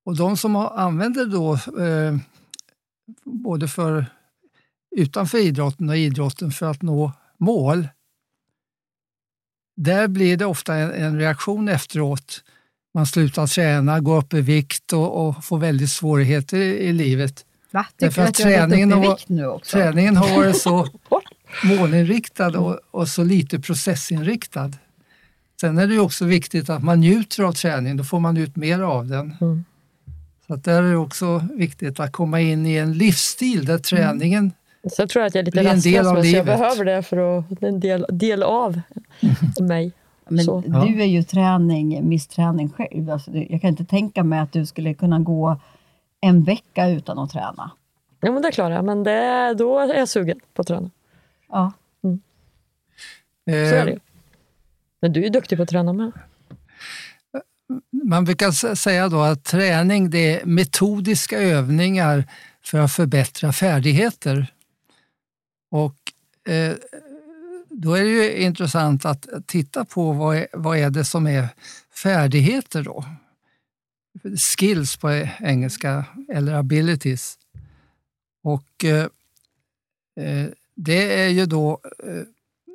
Och 0.04 0.16
de 0.16 0.36
som 0.36 0.56
använder 0.56 1.26
då 1.26 1.54
eh, 1.82 2.16
både 3.24 3.68
för 3.68 4.06
utanför 4.96 5.38
idrotten 5.38 5.88
och 5.88 5.96
idrotten 5.96 6.50
för 6.50 6.70
att 6.70 6.82
nå 6.82 7.12
mål. 7.38 7.88
Där 9.76 10.08
blir 10.08 10.36
det 10.36 10.46
ofta 10.46 10.74
en, 10.74 10.90
en 10.92 11.18
reaktion 11.18 11.68
efteråt. 11.68 12.44
Man 12.94 13.06
slutar 13.06 13.46
träna, 13.46 14.00
går 14.00 14.18
upp 14.18 14.34
i 14.34 14.40
vikt 14.40 14.92
och, 14.92 15.28
och 15.28 15.44
får 15.44 15.58
väldigt 15.58 15.90
svårigheter 15.90 16.56
i, 16.56 16.76
i 16.88 16.92
livet. 16.92 17.44
Va? 17.70 17.86
Därför 17.96 18.22
att 18.22 18.28
att 18.28 18.34
träningen 18.34 18.92
har-? 18.92 19.58
Träningen 19.58 20.16
har 20.16 20.36
varit 20.36 20.56
så 20.56 20.88
målinriktad 21.64 22.58
och, 22.58 22.80
och 22.90 23.08
så 23.08 23.24
lite 23.24 23.60
processinriktad. 23.60 24.72
Sen 25.60 25.78
är 25.78 25.86
det 25.86 25.94
ju 25.94 26.00
också 26.00 26.24
viktigt 26.24 26.70
att 26.70 26.82
man 26.82 27.00
njuter 27.00 27.42
av 27.42 27.52
träningen, 27.52 27.96
då 27.96 28.04
får 28.04 28.20
man 28.20 28.36
ut 28.36 28.56
mer 28.56 28.80
av 28.80 29.06
den. 29.06 29.36
Mm. 29.40 29.64
Så 30.46 30.54
att 30.54 30.64
där 30.64 30.82
är 30.82 30.90
det 30.90 30.96
också 30.96 31.42
viktigt 31.54 32.00
att 32.00 32.12
komma 32.12 32.40
in 32.40 32.66
i 32.66 32.76
en 32.76 32.92
livsstil 32.92 33.64
där 33.64 33.78
träningen 33.78 34.52
så 34.90 35.02
jag 35.02 35.08
tror 35.08 35.22
att 35.22 35.34
jag 35.34 35.40
är 35.42 35.44
lite 35.44 35.60
Blir 35.60 35.70
en 35.70 35.80
del 35.80 36.04
rastlös, 36.04 36.06
av 36.06 36.14
men 36.14 36.22
så 36.22 36.28
jag 36.28 36.44
livet. 36.44 36.58
behöver 36.58 36.84
det 36.84 37.02
för 37.02 37.38
att 37.38 37.44
det 37.48 37.66
är 37.66 37.68
en 37.68 37.80
del, 37.80 38.06
del 38.08 38.42
av 38.42 38.80
mig. 39.60 39.92
Men 40.28 40.44
Så. 40.44 40.60
Du 40.60 41.02
är 41.02 41.06
ju 41.06 41.22
träning, 41.22 42.08
missträning 42.08 42.70
själv. 42.70 43.10
Alltså, 43.10 43.30
jag 43.30 43.60
kan 43.60 43.70
inte 43.70 43.84
tänka 43.84 44.24
mig 44.24 44.38
att 44.38 44.52
du 44.52 44.66
skulle 44.66 44.94
kunna 44.94 45.18
gå 45.18 45.60
en 46.20 46.44
vecka 46.44 46.88
utan 46.88 47.18
att 47.18 47.30
träna. 47.30 47.70
Ja, 48.20 48.32
men 48.32 48.42
det 48.42 48.52
klarar 48.52 48.74
jag, 48.74 48.84
men 48.84 49.04
det, 49.04 49.54
då 49.54 49.78
är 49.78 49.94
jag 49.94 50.08
sugen 50.08 50.40
på 50.54 50.60
att 50.60 50.68
träna. 50.68 50.90
Ja. 51.48 51.72
Så 52.02 53.50
är 53.54 53.70
det 53.70 53.78
eh, 53.78 53.86
ju. 53.86 53.98
Men 55.00 55.12
du 55.12 55.20
är 55.20 55.24
ju 55.24 55.30
duktig 55.30 55.58
på 55.58 55.62
att 55.62 55.68
träna 55.68 55.92
med. 55.92 56.12
Man 58.04 58.24
brukar 58.24 58.74
säga 58.74 59.08
då 59.08 59.20
att 59.20 59.44
träning 59.44 60.10
det 60.10 60.40
är 60.40 60.46
metodiska 60.46 61.38
övningar 61.38 62.24
för 62.62 62.78
att 62.78 62.92
förbättra 62.92 63.52
färdigheter. 63.52 64.52
Och 65.70 66.12
eh, 66.52 66.74
då 67.68 67.94
är 67.94 68.02
det 68.02 68.10
ju 68.10 68.36
intressant 68.36 69.04
att 69.04 69.26
titta 69.46 69.84
på 69.84 70.12
vad 70.12 70.36
är, 70.36 70.46
vad 70.52 70.78
är 70.78 70.90
det 70.90 71.04
som 71.04 71.26
är 71.26 71.48
färdigheter 72.02 72.82
då? 72.82 73.04
Skills 74.36 74.96
på 74.96 75.10
e-, 75.10 75.30
engelska 75.40 76.04
eller 76.28 76.54
abilities. 76.54 77.38
Och 78.42 78.84
eh, 78.84 79.06
eh, 80.16 80.48
det 80.74 81.22
är 81.22 81.28
ju 81.28 81.46
då, 81.46 81.80
eh, 82.04 82.22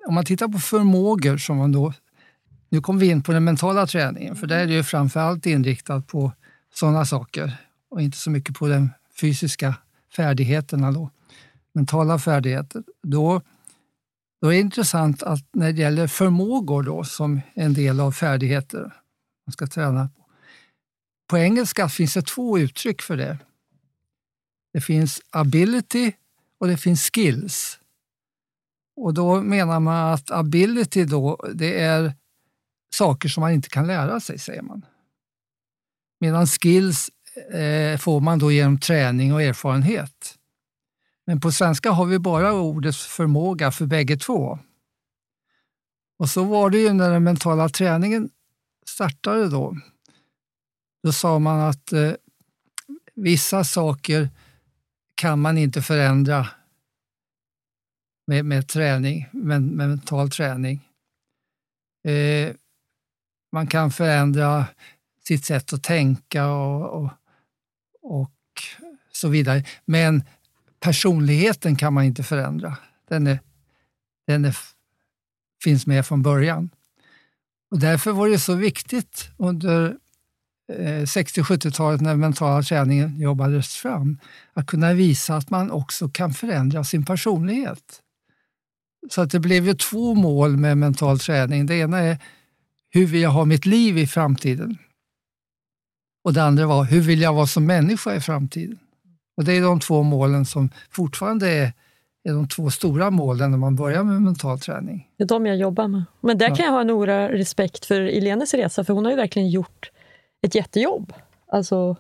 om 0.08 0.14
man 0.14 0.26
tittar 0.26 0.48
på 0.48 0.60
förmågor 0.60 1.38
som 1.38 1.58
man 1.58 1.72
då 1.72 1.94
nu 2.74 2.82
kommer 2.82 3.00
vi 3.00 3.10
in 3.10 3.24
på 3.24 3.32
den 3.32 3.44
mentala 3.44 3.88
träningen, 3.88 4.36
för 4.36 4.48
där 4.48 4.60
är 4.60 4.68
det 4.68 4.74
ju 4.74 4.84
framförallt 4.84 5.46
inriktat 5.46 6.08
på 6.08 6.32
sådana 6.74 7.06
saker 7.06 7.58
och 7.90 8.02
inte 8.02 8.18
så 8.18 8.30
mycket 8.30 8.56
på 8.56 8.68
de 8.68 8.90
fysiska 9.22 9.76
färdigheterna. 10.16 10.92
Då. 10.92 11.10
Mentala 11.74 12.20
färdigheter. 12.20 12.84
Då, 13.04 13.42
då 14.42 14.48
är 14.48 14.52
det 14.52 14.60
intressant 14.60 15.24
att 15.24 15.48
när 15.52 15.74
det 15.74 15.82
gäller 15.82 16.08
förmågor 16.08 16.84
då, 16.84 17.04
som 17.04 17.42
en 17.54 17.74
del 17.74 18.00
av 18.00 18.12
färdigheter 18.12 18.80
man 19.46 19.54
ska 19.54 19.68
träna 19.68 20.10
på. 20.16 20.26
På 21.28 21.38
engelska 21.38 21.90
finns 21.90 22.14
det 22.14 22.22
två 22.22 22.60
uttryck 22.60 23.02
för 23.02 23.18
det. 23.18 23.38
Det 24.74 24.82
finns 24.82 25.22
ability 25.30 26.12
och 26.60 26.68
det 26.68 26.78
finns 26.78 27.12
skills. 27.14 27.80
Och 28.96 29.14
då 29.14 29.42
menar 29.42 29.80
man 29.80 30.14
att 30.14 30.32
ability 30.32 31.06
då, 31.06 31.46
det 31.54 31.80
är 31.80 32.14
saker 32.94 33.30
som 33.30 33.42
man 33.42 33.52
inte 33.52 33.70
kan 33.70 33.88
lära 33.88 34.20
sig, 34.20 34.40
säger 34.40 34.62
man. 34.62 34.86
Medan 36.20 36.48
skills 36.48 37.10
eh, 37.52 37.98
får 37.98 38.20
man 38.20 38.40
då 38.40 38.52
genom 38.52 38.80
träning 38.80 39.34
och 39.34 39.42
erfarenhet. 39.42 40.38
Men 41.26 41.40
på 41.40 41.52
svenska 41.52 41.92
har 41.92 42.06
vi 42.06 42.20
bara 42.20 42.54
ordet 42.54 42.96
förmåga 42.96 43.72
för 43.72 43.86
bägge 43.86 44.18
två. 44.18 44.60
Och 46.20 46.30
så 46.30 46.44
var 46.44 46.70
det 46.70 46.78
ju 46.78 46.94
när 46.94 47.12
den 47.12 47.24
mentala 47.24 47.70
träningen 47.70 48.30
startade 48.86 49.50
då. 49.50 49.78
Då 51.04 51.12
sa 51.12 51.40
man 51.40 51.60
att 51.60 51.94
eh, 51.94 52.12
vissa 53.16 53.64
saker 53.64 54.30
kan 55.16 55.40
man 55.40 55.58
inte 55.58 55.82
förändra 55.82 56.48
med, 58.28 58.46
med 58.46 58.68
träning, 58.68 59.30
med, 59.32 59.62
med 59.62 59.90
mental 59.90 60.30
träning. 60.30 60.90
Eh, 62.08 62.56
man 63.54 63.68
kan 63.68 63.92
förändra 63.92 64.66
sitt 65.28 65.46
sätt 65.46 65.74
att 65.74 65.84
tänka 65.84 66.48
och, 66.48 67.04
och, 67.04 67.12
och 68.02 68.32
så 69.12 69.28
vidare. 69.28 69.64
Men 69.86 70.24
personligheten 70.80 71.76
kan 71.76 71.94
man 71.94 72.04
inte 72.04 72.24
förändra. 72.24 72.78
Den, 73.10 73.28
är, 73.28 73.40
den 74.28 74.46
är, 74.46 74.58
finns 75.64 75.88
med 75.88 76.06
från 76.06 76.22
början. 76.22 76.70
Och 77.72 77.80
därför 77.80 78.12
var 78.12 78.30
det 78.30 78.40
så 78.40 78.56
viktigt 78.56 79.30
under 79.38 79.98
eh, 80.74 81.02
60-70-talet 81.02 82.02
när 82.02 82.16
mentala 82.16 82.64
träningen 82.64 83.20
jobbades 83.20 83.76
fram, 83.76 84.20
att 84.54 84.68
kunna 84.68 84.94
visa 84.94 85.36
att 85.36 85.50
man 85.50 85.72
också 85.72 86.10
kan 86.10 86.34
förändra 86.34 86.84
sin 86.84 87.06
personlighet. 87.06 88.02
Så 89.10 89.22
att 89.22 89.32
det 89.32 89.40
blev 89.40 89.66
ju 89.66 89.74
två 89.74 90.14
mål 90.14 90.58
med 90.58 90.78
mental 90.78 91.20
träning. 91.20 91.66
Det 91.66 91.76
ena 91.76 92.00
är 92.00 92.18
hur 92.94 93.06
vill 93.06 93.22
jag 93.22 93.30
ha 93.30 93.46
mitt 93.46 93.66
liv 93.66 93.98
i 93.98 94.08
framtiden? 94.08 94.78
Och 96.24 96.34
det 96.34 96.44
andra 96.44 96.66
var 96.66 96.84
hur 96.84 97.02
vill 97.02 97.22
jag 97.22 97.34
vara 97.34 97.48
som 97.48 97.66
människa 97.66 98.16
i 98.16 98.20
framtiden? 98.20 98.80
Och 99.38 99.44
Det 99.44 99.54
är 99.54 99.62
de 99.62 99.80
två 99.80 100.04
målen 100.04 100.46
som 100.46 100.70
fortfarande 100.92 101.50
är, 101.50 101.74
är 102.24 102.34
de 102.34 102.48
två 102.48 102.70
stora 102.70 103.12
målen 103.12 103.52
när 103.52 103.58
man 103.58 103.76
börjar 103.76 104.04
med 104.04 104.22
mental 104.22 104.60
träning. 104.60 105.08
Det 105.18 105.24
är 105.24 105.28
de 105.28 105.46
jag 105.46 105.58
jobbar 105.58 105.88
med. 105.88 106.04
Men 106.22 106.38
där 106.38 106.50
ja. 106.50 106.56
kan 106.56 106.66
jag 106.66 106.72
ha 106.72 106.82
en 106.82 106.90
oerhörd 106.90 107.32
respekt 107.32 107.86
för 107.86 108.02
Elenes 108.02 108.54
resa, 108.54 108.84
för 108.84 108.94
hon 108.94 109.06
har 109.06 109.12
ju 109.12 109.18
verkligen 109.18 109.50
gjort 109.50 109.92
ett 110.42 110.56
jättejobb. 110.56 111.14
Alltså... 111.48 111.96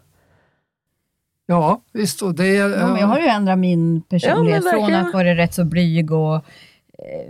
Ja, 1.45 1.81
visst. 1.91 2.21
Och 2.21 2.35
det, 2.35 2.47
ja, 2.47 2.67
men 2.67 2.97
jag 2.97 3.07
har 3.07 3.19
ju 3.19 3.27
ändrat 3.27 3.59
min 3.59 4.01
personlighet 4.01 4.63
ja, 4.65 4.71
från 4.71 4.93
att 4.93 5.13
vara 5.13 5.35
rätt 5.35 5.53
så 5.53 5.65
blyg 5.65 6.11
och 6.11 6.45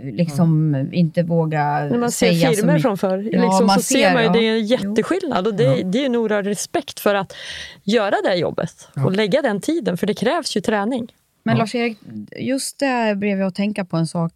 liksom 0.02 0.74
mm. 0.74 0.94
inte 0.94 1.22
våga 1.22 1.64
När 1.84 1.98
man 1.98 2.10
ser 2.10 2.54
filmer 2.54 2.78
från 2.78 2.98
förr, 2.98 3.28
ja, 3.32 3.42
liksom, 3.42 3.68
så 3.68 3.80
ser, 3.80 3.98
ser 3.98 4.12
man 4.12 4.22
ju 4.22 4.26
ja. 4.26 4.32
det 4.32 4.38
är 4.38 4.52
en 4.52 4.66
jätteskillnad. 4.66 5.46
Och 5.46 5.54
det, 5.54 5.64
ja. 5.64 5.84
det 5.84 6.04
är 6.04 6.16
oerhörd 6.16 6.46
respekt 6.46 7.00
för 7.00 7.14
att 7.14 7.34
göra 7.82 8.16
det 8.24 8.34
jobbet 8.34 8.88
och 9.04 9.12
lägga 9.12 9.42
den 9.42 9.60
tiden, 9.60 9.96
för 9.96 10.06
det 10.06 10.14
krävs 10.14 10.56
ju 10.56 10.60
träning. 10.60 11.12
Men 11.42 11.56
Lars-Erik, 11.56 11.98
just 12.36 12.78
där 12.78 13.14
blev 13.14 13.38
jag 13.38 13.46
att 13.46 13.54
tänka 13.54 13.84
på 13.84 13.96
en 13.96 14.06
sak 14.06 14.32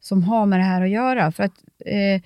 som 0.00 0.22
har 0.22 0.46
med 0.46 0.58
det 0.58 0.64
här 0.64 0.82
att 0.82 0.90
göra. 0.90 1.32
För 1.32 1.44
att 1.44 1.54
eh, 1.86 2.22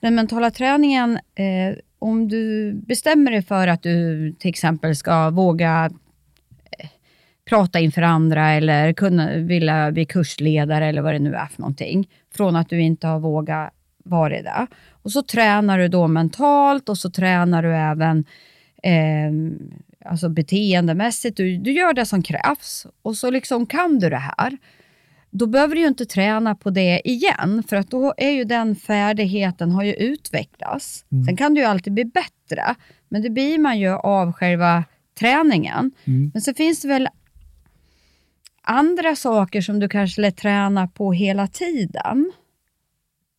den 0.00 0.14
mentala 0.14 0.50
träningen 0.50 1.18
eh, 1.34 1.78
om 1.98 2.28
du 2.28 2.72
bestämmer 2.72 3.30
dig 3.30 3.42
för 3.42 3.68
att 3.68 3.82
du 3.82 4.32
till 4.38 4.48
exempel 4.48 4.96
ska 4.96 5.30
våga 5.30 5.84
eh, 5.84 5.92
prata 7.54 7.80
inför 7.80 8.02
andra 8.02 8.50
eller 8.50 8.92
kunna, 8.92 9.36
vilja 9.36 9.92
bli 9.92 10.04
kursledare 10.04 10.86
eller 10.86 11.02
vad 11.02 11.14
det 11.14 11.18
nu 11.18 11.34
är 11.34 11.46
för 11.46 11.60
någonting, 11.60 12.08
från 12.34 12.56
att 12.56 12.68
du 12.68 12.80
inte 12.80 13.06
har 13.06 13.20
vågat 13.20 13.70
vara 14.04 14.42
det. 14.42 14.66
Och 14.90 15.12
så 15.12 15.22
tränar 15.22 15.78
du 15.78 15.88
då 15.88 16.06
mentalt 16.06 16.88
och 16.88 16.98
så 16.98 17.10
tränar 17.10 17.62
du 17.62 17.74
även 17.74 18.24
eh, 18.82 19.32
alltså 20.10 20.28
beteendemässigt. 20.28 21.36
Du, 21.36 21.56
du 21.56 21.72
gör 21.72 21.92
det 21.92 22.06
som 22.06 22.22
krävs 22.22 22.86
och 23.02 23.16
så 23.16 23.30
liksom 23.30 23.66
kan 23.66 23.98
du 23.98 24.10
det 24.10 24.22
här 24.38 24.58
då 25.30 25.46
behöver 25.46 25.74
du 25.74 25.80
ju 25.80 25.86
inte 25.86 26.06
träna 26.06 26.54
på 26.54 26.70
det 26.70 27.00
igen, 27.04 27.62
för 27.68 27.76
att 27.76 27.90
då 27.90 28.14
är 28.16 28.30
ju 28.30 28.44
den 28.44 28.76
färdigheten 28.76 29.70
har 29.70 29.84
ju 29.84 29.94
utvecklats. 29.94 31.04
Mm. 31.12 31.24
Sen 31.24 31.36
kan 31.36 31.54
du 31.54 31.60
ju 31.60 31.66
alltid 31.66 31.92
bli 31.92 32.04
bättre, 32.04 32.74
men 33.08 33.22
det 33.22 33.30
blir 33.30 33.58
man 33.58 33.78
ju 33.78 33.90
av 33.90 34.32
själva 34.32 34.84
träningen. 35.18 35.90
Mm. 36.04 36.30
Men 36.34 36.42
så 36.42 36.54
finns 36.54 36.82
det 36.82 36.88
väl 36.88 37.08
andra 38.64 39.16
saker 39.16 39.60
som 39.60 39.80
du 39.80 39.88
kanske 39.88 40.20
lär 40.20 40.30
träna 40.30 40.88
på 40.88 41.12
hela 41.12 41.46
tiden, 41.46 42.32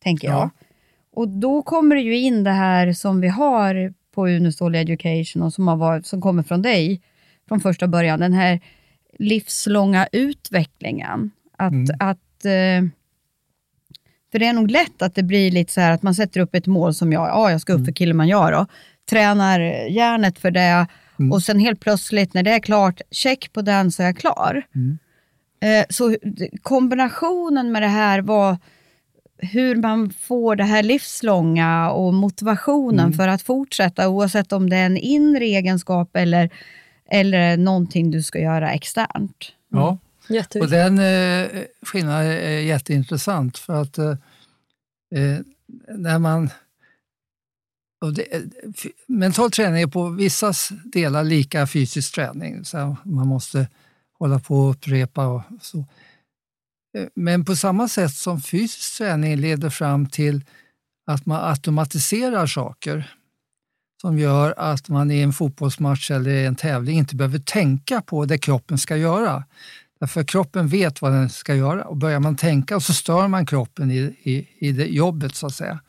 tänker 0.02 0.28
jag. 0.28 0.36
Ja. 0.36 0.50
Och 1.12 1.28
då 1.28 1.62
kommer 1.62 1.96
det 1.96 2.02
ju 2.02 2.18
in 2.18 2.44
det 2.44 2.50
här 2.50 2.92
som 2.92 3.20
vi 3.20 3.28
har 3.28 3.94
på 4.14 4.28
Unestål 4.28 4.74
Education 4.74 5.42
och 5.42 5.52
som, 5.52 5.68
har 5.68 5.76
varit, 5.76 6.06
som 6.06 6.20
kommer 6.20 6.42
från 6.42 6.62
dig 6.62 7.00
från 7.48 7.60
första 7.60 7.88
början, 7.88 8.20
den 8.20 8.32
här 8.32 8.60
livslånga 9.18 10.08
utvecklingen. 10.12 11.30
Att, 11.58 11.72
mm. 11.72 11.96
att, 12.00 12.44
eh, 12.44 12.90
för 14.32 14.38
det 14.38 14.46
är 14.46 14.52
nog 14.52 14.70
lätt 14.70 15.02
att 15.02 15.14
det 15.14 15.22
blir 15.22 15.50
lite 15.50 15.72
så 15.72 15.80
här 15.80 15.92
att 15.92 16.02
man 16.02 16.14
sätter 16.14 16.40
upp 16.40 16.54
ett 16.54 16.66
mål 16.66 16.94
som 16.94 17.12
jag, 17.12 17.28
ja, 17.28 17.50
jag 17.50 17.60
ska 17.60 17.72
upp 17.72 17.76
mm. 17.76 17.86
för 17.86 17.92
Kilimanjaro, 17.92 18.66
tränar 19.10 19.60
hjärnet 19.88 20.38
för 20.38 20.50
det 20.50 20.86
mm. 21.18 21.32
och 21.32 21.42
sen 21.42 21.58
helt 21.58 21.80
plötsligt 21.80 22.34
när 22.34 22.42
det 22.42 22.50
är 22.50 22.60
klart, 22.60 23.00
check 23.10 23.52
på 23.52 23.62
den 23.62 23.92
så 23.92 24.02
är 24.02 24.06
jag 24.06 24.16
klar. 24.16 24.62
Mm. 24.74 24.98
Eh, 25.66 25.84
så 25.90 26.16
kombinationen 26.62 27.72
med 27.72 27.82
det 27.82 27.88
här 27.88 28.22
var 28.22 28.56
hur 29.38 29.76
man 29.76 30.10
får 30.10 30.56
det 30.56 30.64
här 30.64 30.82
livslånga 30.82 31.90
och 31.90 32.14
motivationen 32.14 33.06
mm. 33.06 33.12
för 33.12 33.28
att 33.28 33.42
fortsätta, 33.42 34.08
oavsett 34.08 34.52
om 34.52 34.70
det 34.70 34.76
är 34.76 34.86
en 34.86 34.96
inre 34.96 35.44
egenskap 35.44 36.16
eller, 36.16 36.50
eller 37.10 37.56
någonting 37.56 38.10
du 38.10 38.22
ska 38.22 38.38
göra 38.38 38.72
externt. 38.72 39.52
Ja, 39.68 39.98
och 40.60 40.70
den 40.70 40.98
eh, 40.98 41.48
skillnaden 41.82 42.30
är 42.30 42.60
jätteintressant 42.60 43.58
för 43.58 43.82
att 43.82 43.98
eh, 43.98 44.10
eh 45.14 45.38
när 45.88 46.18
man... 46.18 46.50
Det, 48.14 48.34
eh, 48.36 48.42
mental 49.06 49.50
träning 49.50 49.82
är 49.82 49.86
på 49.86 50.08
vissa 50.08 50.52
delar 50.84 51.24
lika 51.24 51.66
fysisk 51.66 52.14
träning, 52.14 52.64
så 52.64 52.96
man 53.04 53.28
måste 53.28 53.66
hålla 54.18 54.38
på 54.38 54.60
och 54.60 54.70
upprepa 54.70 55.26
och 55.26 55.42
så. 55.60 55.78
Eh, 56.98 57.06
men 57.14 57.44
på 57.44 57.56
samma 57.56 57.88
sätt 57.88 58.14
som 58.14 58.40
fysisk 58.40 58.98
träning 58.98 59.36
leder 59.36 59.70
fram 59.70 60.06
till 60.06 60.44
att 61.06 61.26
man 61.26 61.50
automatiserar 61.50 62.46
saker 62.46 63.16
som 64.00 64.18
gör 64.18 64.54
att 64.56 64.88
man 64.88 65.10
i 65.10 65.20
en 65.20 65.32
fotbollsmatch 65.32 66.10
eller 66.10 66.46
en 66.46 66.56
tävling 66.56 66.98
inte 66.98 67.16
behöver 67.16 67.38
tänka 67.38 68.00
på 68.00 68.24
det 68.24 68.38
kroppen 68.38 68.78
ska 68.78 68.96
göra. 68.96 69.44
Därför 70.00 70.24
kroppen 70.24 70.68
vet 70.68 71.02
vad 71.02 71.12
den 71.12 71.30
ska 71.30 71.54
göra 71.54 71.84
och 71.84 71.96
börjar 71.96 72.20
man 72.20 72.36
tänka 72.36 72.80
så 72.80 72.94
stör 72.94 73.28
man 73.28 73.46
kroppen 73.46 73.90
i, 73.90 74.16
i, 74.22 74.48
i 74.58 74.72
det 74.72 74.86
jobbet 74.86 75.34
så 75.34 75.46
att 75.46 75.54
säga. 75.54 75.80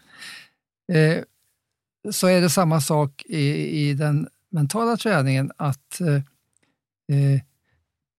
Eh, 0.93 1.17
så 2.11 2.27
är 2.27 2.41
det 2.41 2.49
samma 2.49 2.81
sak 2.81 3.23
i, 3.25 3.79
i 3.89 3.93
den 3.93 4.27
mentala 4.51 4.97
träningen 4.97 5.51
att 5.57 6.01
eh, 6.01 6.15
eh 7.17 7.41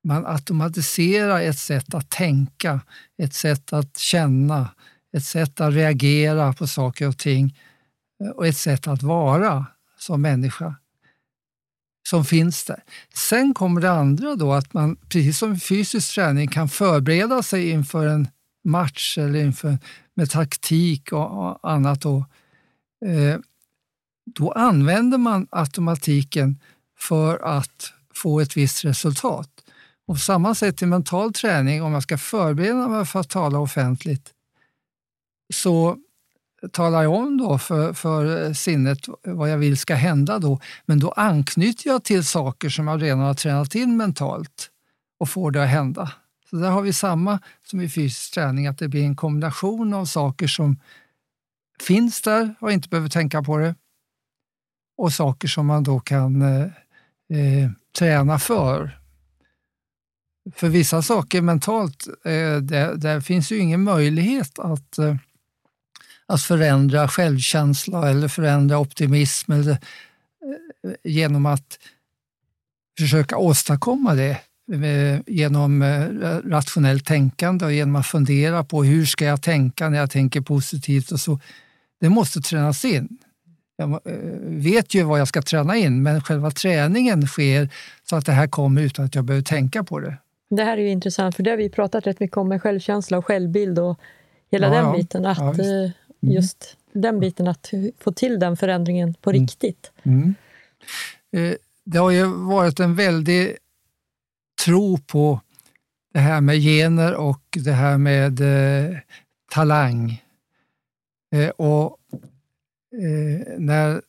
man 0.04 0.26
automatiserar 0.26 1.40
ett 1.40 1.58
sätt 1.58 1.94
att 1.94 2.10
tänka, 2.10 2.80
ett 3.22 3.34
sätt 3.34 3.72
att 3.72 3.96
känna, 3.96 4.68
ett 5.16 5.24
sätt 5.24 5.60
att 5.60 5.74
reagera 5.74 6.52
på 6.52 6.66
saker 6.66 7.08
och 7.08 7.18
ting 7.18 7.58
eh, 8.24 8.30
och 8.30 8.46
ett 8.46 8.56
sätt 8.56 8.86
att 8.86 9.02
vara 9.02 9.66
som 9.98 10.22
människa 10.22 10.74
som 12.08 12.24
finns 12.24 12.64
där. 12.64 12.82
Sen 13.14 13.54
kommer 13.54 13.80
det 13.80 13.90
andra 13.90 14.34
då 14.34 14.52
att 14.52 14.72
man, 14.72 14.96
precis 14.96 15.38
som 15.38 15.60
fysisk 15.60 16.14
träning, 16.14 16.48
kan 16.48 16.68
förbereda 16.68 17.42
sig 17.42 17.70
inför 17.70 18.06
en 18.06 18.28
match 18.64 19.18
eller 19.18 19.44
inför, 19.44 19.78
med 20.14 20.30
taktik 20.30 21.12
och, 21.12 21.70
annat. 21.70 22.00
Då, 22.00 22.24
eh, 23.06 23.38
då 24.34 24.52
använder 24.52 25.18
man 25.18 25.46
automatiken 25.50 26.60
för 26.98 27.38
att 27.38 27.92
få 28.14 28.40
ett 28.40 28.56
visst 28.56 28.84
resultat. 28.84 29.50
Och 30.08 30.14
på 30.14 30.20
samma 30.20 30.54
sätt 30.54 30.82
i 30.82 30.86
mental 30.86 31.32
träning, 31.32 31.82
om 31.82 31.92
jag 31.92 32.02
ska 32.02 32.18
förbereda 32.18 32.88
mig 32.88 33.04
för 33.04 33.20
att 33.20 33.28
tala 33.28 33.58
offentligt, 33.58 34.30
så 35.54 35.96
talar 36.72 37.02
jag 37.02 37.12
om 37.12 37.38
då 37.38 37.58
för, 37.58 37.92
för 37.92 38.52
sinnet 38.52 38.98
vad 39.24 39.50
jag 39.50 39.58
vill 39.58 39.76
ska 39.76 39.94
hända 39.94 40.38
då. 40.38 40.60
Men 40.86 40.98
då 40.98 41.10
anknyter 41.10 41.90
jag 41.90 42.04
till 42.04 42.24
saker 42.24 42.68
som 42.68 42.88
jag 42.88 43.02
redan 43.02 43.18
har 43.18 43.34
tränat 43.34 43.74
in 43.74 43.96
mentalt 43.96 44.70
och 45.20 45.28
får 45.28 45.50
det 45.50 45.62
att 45.62 45.68
hända. 45.68 46.12
Så 46.50 46.56
där 46.56 46.70
har 46.70 46.82
vi 46.82 46.92
samma 46.92 47.38
som 47.66 47.80
i 47.80 47.88
fysisk 47.88 48.34
träning, 48.34 48.66
att 48.66 48.78
det 48.78 48.88
blir 48.88 49.04
en 49.04 49.16
kombination 49.16 49.94
av 49.94 50.04
saker 50.04 50.46
som 50.46 50.76
finns 51.80 52.22
där 52.22 52.54
och 52.60 52.72
inte 52.72 52.88
behöver 52.88 53.08
tänka 53.08 53.42
på 53.42 53.58
det 53.58 53.74
och 54.98 55.12
saker 55.12 55.48
som 55.48 55.66
man 55.66 55.84
då 55.84 56.00
kan 56.00 56.42
eh, 56.42 56.66
eh 57.38 57.70
träna 57.98 58.38
för. 58.38 58.98
För 60.54 60.68
vissa 60.68 61.02
saker 61.02 61.42
mentalt, 61.42 62.06
eh, 62.24 62.56
där, 62.56 62.94
där 62.94 63.20
finns 63.20 63.52
ju 63.52 63.58
ingen 63.58 63.82
möjlighet 63.82 64.58
att 64.58 64.98
eh, 64.98 65.16
att 66.26 66.42
förändra 66.42 67.08
självkänsla 67.08 68.10
eller 68.10 68.28
förändra 68.28 68.78
optimism 68.78 69.52
eller, 69.52 69.72
eh, 69.72 69.78
genom 71.04 71.46
att 71.46 71.78
försöka 72.98 73.36
åstadkomma 73.36 74.14
det. 74.14 74.40
genom 75.26 75.84
rationellt 76.44 77.04
tänkande 77.04 77.64
och 77.64 77.72
genom 77.72 77.96
att 77.96 78.06
fundera 78.06 78.64
på 78.64 78.84
hur 78.84 79.06
ska 79.06 79.24
jag 79.24 79.42
tänka 79.42 79.88
när 79.88 79.98
jag 79.98 80.10
tänker 80.10 80.40
positivt 80.40 81.12
och 81.12 81.20
så. 81.20 81.40
Det 82.00 82.08
måste 82.08 82.40
tränas 82.40 82.84
in. 82.84 83.18
Jag 83.76 84.00
vet 84.42 84.94
ju 84.94 85.02
vad 85.02 85.20
jag 85.20 85.28
ska 85.28 85.42
träna 85.42 85.76
in, 85.76 86.02
men 86.02 86.22
själva 86.22 86.50
träningen 86.50 87.26
sker 87.26 87.68
så 88.04 88.16
att 88.16 88.26
det 88.26 88.32
här 88.32 88.46
kommer 88.48 88.82
utan 88.82 89.04
att 89.04 89.14
jag 89.14 89.24
behöver 89.24 89.44
tänka 89.44 89.84
på 89.84 90.00
det. 90.00 90.16
Det 90.50 90.64
här 90.64 90.78
är 90.78 90.82
ju 90.82 90.88
intressant, 90.90 91.36
för 91.36 91.42
det 91.42 91.50
har 91.50 91.56
vi 91.56 91.68
pratat 91.70 92.06
rätt 92.06 92.20
mycket 92.20 92.36
om 92.36 92.48
med 92.48 92.62
självkänsla 92.62 93.18
och 93.18 93.26
självbild 93.26 93.78
och 93.78 94.00
hela 94.50 94.66
Ja, 94.66 94.72
den 94.74 94.84
ja. 94.84 94.92
biten. 94.96 95.26
Att 95.26 95.38
Ja, 95.38 95.50
visst. 95.50 95.60
eh, 95.70 95.90
just 96.34 96.76
den 96.92 97.20
biten, 97.20 97.48
att 97.48 97.70
få 97.98 98.12
till 98.12 98.38
den 98.38 98.56
förändringen 98.56 99.14
på 99.14 99.30
Mm. 99.30 99.42
riktigt. 99.42 99.92
Mm. 100.02 100.34
Eh, 101.32 101.54
Det 101.84 101.98
har 101.98 102.10
ju 102.10 102.24
varit 102.26 102.80
en 102.80 102.94
väldig 102.94 103.56
tro 104.64 104.98
på 104.98 105.40
det 106.12 106.18
här 106.20 106.40
med 106.40 106.56
gener 106.56 107.14
och 107.14 107.42
det 107.64 107.72
här 107.72 107.98
med 107.98 108.40
eh, 108.40 108.96
talang. 109.50 110.22
Eh, 111.34 111.48
och 111.48 111.98
eh, 112.92 113.58
när 113.58 114.02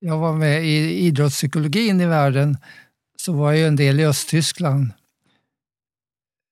jag 0.00 0.18
var 0.18 0.32
med 0.32 0.64
i 0.64 0.98
idrottspsykologin 1.06 2.00
i 2.00 2.06
världen 2.06 2.56
så 3.20 3.32
var 3.32 3.52
jag 3.52 3.58
ju 3.58 3.66
en 3.66 3.76
del 3.76 4.00
i 4.00 4.06
Östtyskland 4.06 4.92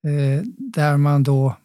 eh, 0.06 0.42
där 0.58 0.96
man 0.96 1.22
då 1.22 1.56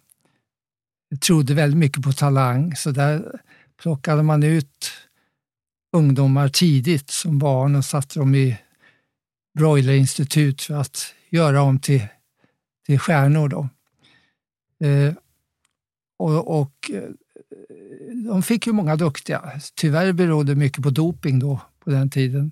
trodde 1.19 1.53
väldigt 1.53 1.77
mycket 1.77 2.03
på 2.03 2.13
talang. 2.13 2.75
Så 2.75 2.91
där 2.91 3.41
plockade 3.81 4.23
man 4.23 4.43
ut 4.43 4.91
ungdomar 5.93 6.49
tidigt 6.49 7.09
som 7.09 7.39
barn 7.39 7.75
och 7.75 7.85
satte 7.85 8.19
dem 8.19 8.35
i 8.35 8.57
broilerinstitut 9.59 10.61
för 10.61 10.73
att 10.73 11.13
göra 11.29 11.51
dem 11.51 11.79
till, 11.79 12.07
till 12.85 12.99
stjärnor. 12.99 13.49
Då. 13.49 13.69
Eh, 14.87 15.13
och, 16.19 16.61
och 16.61 16.91
eh, 16.93 17.09
de 18.25 18.43
fick 18.43 18.67
ju 18.67 18.73
många 18.73 18.95
duktiga. 18.95 19.61
Tyvärr 19.75 20.13
berodde 20.13 20.55
mycket 20.55 20.83
på 20.83 20.89
doping 20.89 21.39
då 21.39 21.61
på 21.79 21.89
den 21.89 22.09
tiden. 22.09 22.51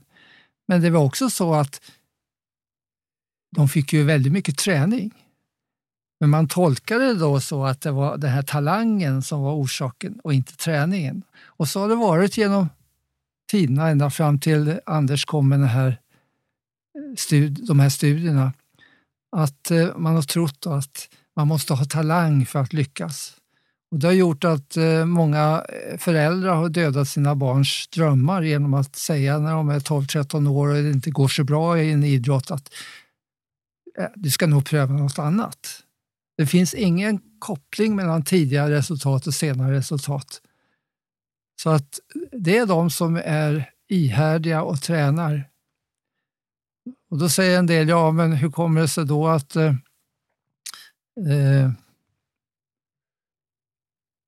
Men 0.68 0.82
det 0.82 0.90
var 0.90 1.04
också 1.04 1.30
så 1.30 1.54
att 1.54 1.82
de 3.56 3.70
fick 3.70 3.94
ju 3.94 4.04
väldigt 4.04 4.34
mycket 4.34 4.58
träning. 4.58 5.14
Men 6.20 6.30
man 6.30 6.48
tolkade 6.48 7.06
det 7.06 7.14
då 7.14 7.40
så 7.40 7.66
att 7.66 7.82
det 7.82 7.92
var 7.92 8.18
den 8.18 8.30
här 8.30 8.42
talangen 8.42 9.22
som 9.22 9.42
var 9.42 9.54
orsaken 9.54 10.20
och 10.24 10.34
inte 10.34 10.58
träningen. 10.58 11.24
Och 11.44 11.68
så 11.68 11.80
har 11.80 11.90
det 11.90 11.96
varit 11.96 12.38
genom 12.38 12.70
tiderna 13.52 13.90
ända 13.90 14.10
fram 14.10 14.40
till 14.40 14.80
Anders 14.86 15.26
kom 15.26 15.50
med 15.50 15.60
den 15.60 15.68
här 15.68 15.88
eh, 15.88 17.16
stud- 17.16 17.66
de 17.68 17.80
här 17.80 17.90
studierna. 17.90 18.54
Att 19.32 19.72
eh, 19.72 19.98
man 19.98 20.16
har 20.16 20.22
trott 20.22 20.66
att 20.68 21.10
man 21.36 21.48
måste 21.48 21.74
ha 21.74 21.86
talang 21.86 22.46
för 22.46 22.60
att 22.60 22.74
lyckas. 22.74 23.34
Och 23.92 24.00
det 24.00 24.08
har 24.08 24.14
gjort 24.14 24.44
att 24.44 24.78
eh, 24.78 25.06
många 25.06 25.64
föräldrar 25.98 26.56
har 26.56 26.70
dödat 26.70 27.08
sina 27.08 27.36
barns 27.36 27.88
drömmar 27.88 28.42
genom 28.42 28.74
att 28.74 28.96
säga 28.96 29.40
när 29.40 29.52
de 29.52 29.70
är 29.70 29.80
12-13 29.80 30.50
år 30.50 30.68
och 30.68 30.74
det 30.74 30.92
inte 30.92 31.12
går 31.12 31.28
så 31.28 31.44
bra 31.44 31.80
i 31.80 31.92
en 31.92 32.04
idrott 32.04 32.52
att 32.52 32.74
Eh, 34.00 34.10
du 34.16 34.30
ska 34.30 34.48
nog 34.48 34.66
pröva 34.66 34.94
något 34.94 35.20
annat. 35.20 35.84
Det 36.38 36.48
finns 36.48 36.74
ingen 36.74 37.22
koppling 37.40 37.96
mellan 37.96 38.24
tidigare 38.24 38.76
resultat 38.76 39.28
och 39.28 39.34
senare 39.34 39.76
resultat. 39.76 40.42
Så 41.62 41.70
att 41.70 42.00
det 42.32 42.58
är 42.58 42.66
de 42.66 42.90
som 42.90 43.16
är 43.16 43.74
ihärdiga 43.88 44.64
och 44.64 44.82
tränar. 44.82 45.50
Och 47.10 47.18
då 47.18 47.30
säger 47.30 47.60
en 47.60 47.68
del, 47.68 47.90
ja 47.90 48.12
men 48.12 48.34
hur 48.34 48.52
kommer 48.52 48.82
det 48.82 48.88
sig 48.88 49.06
då 49.06 49.28
att 49.28 49.56
eh, 49.56 49.76
eh 51.30 51.72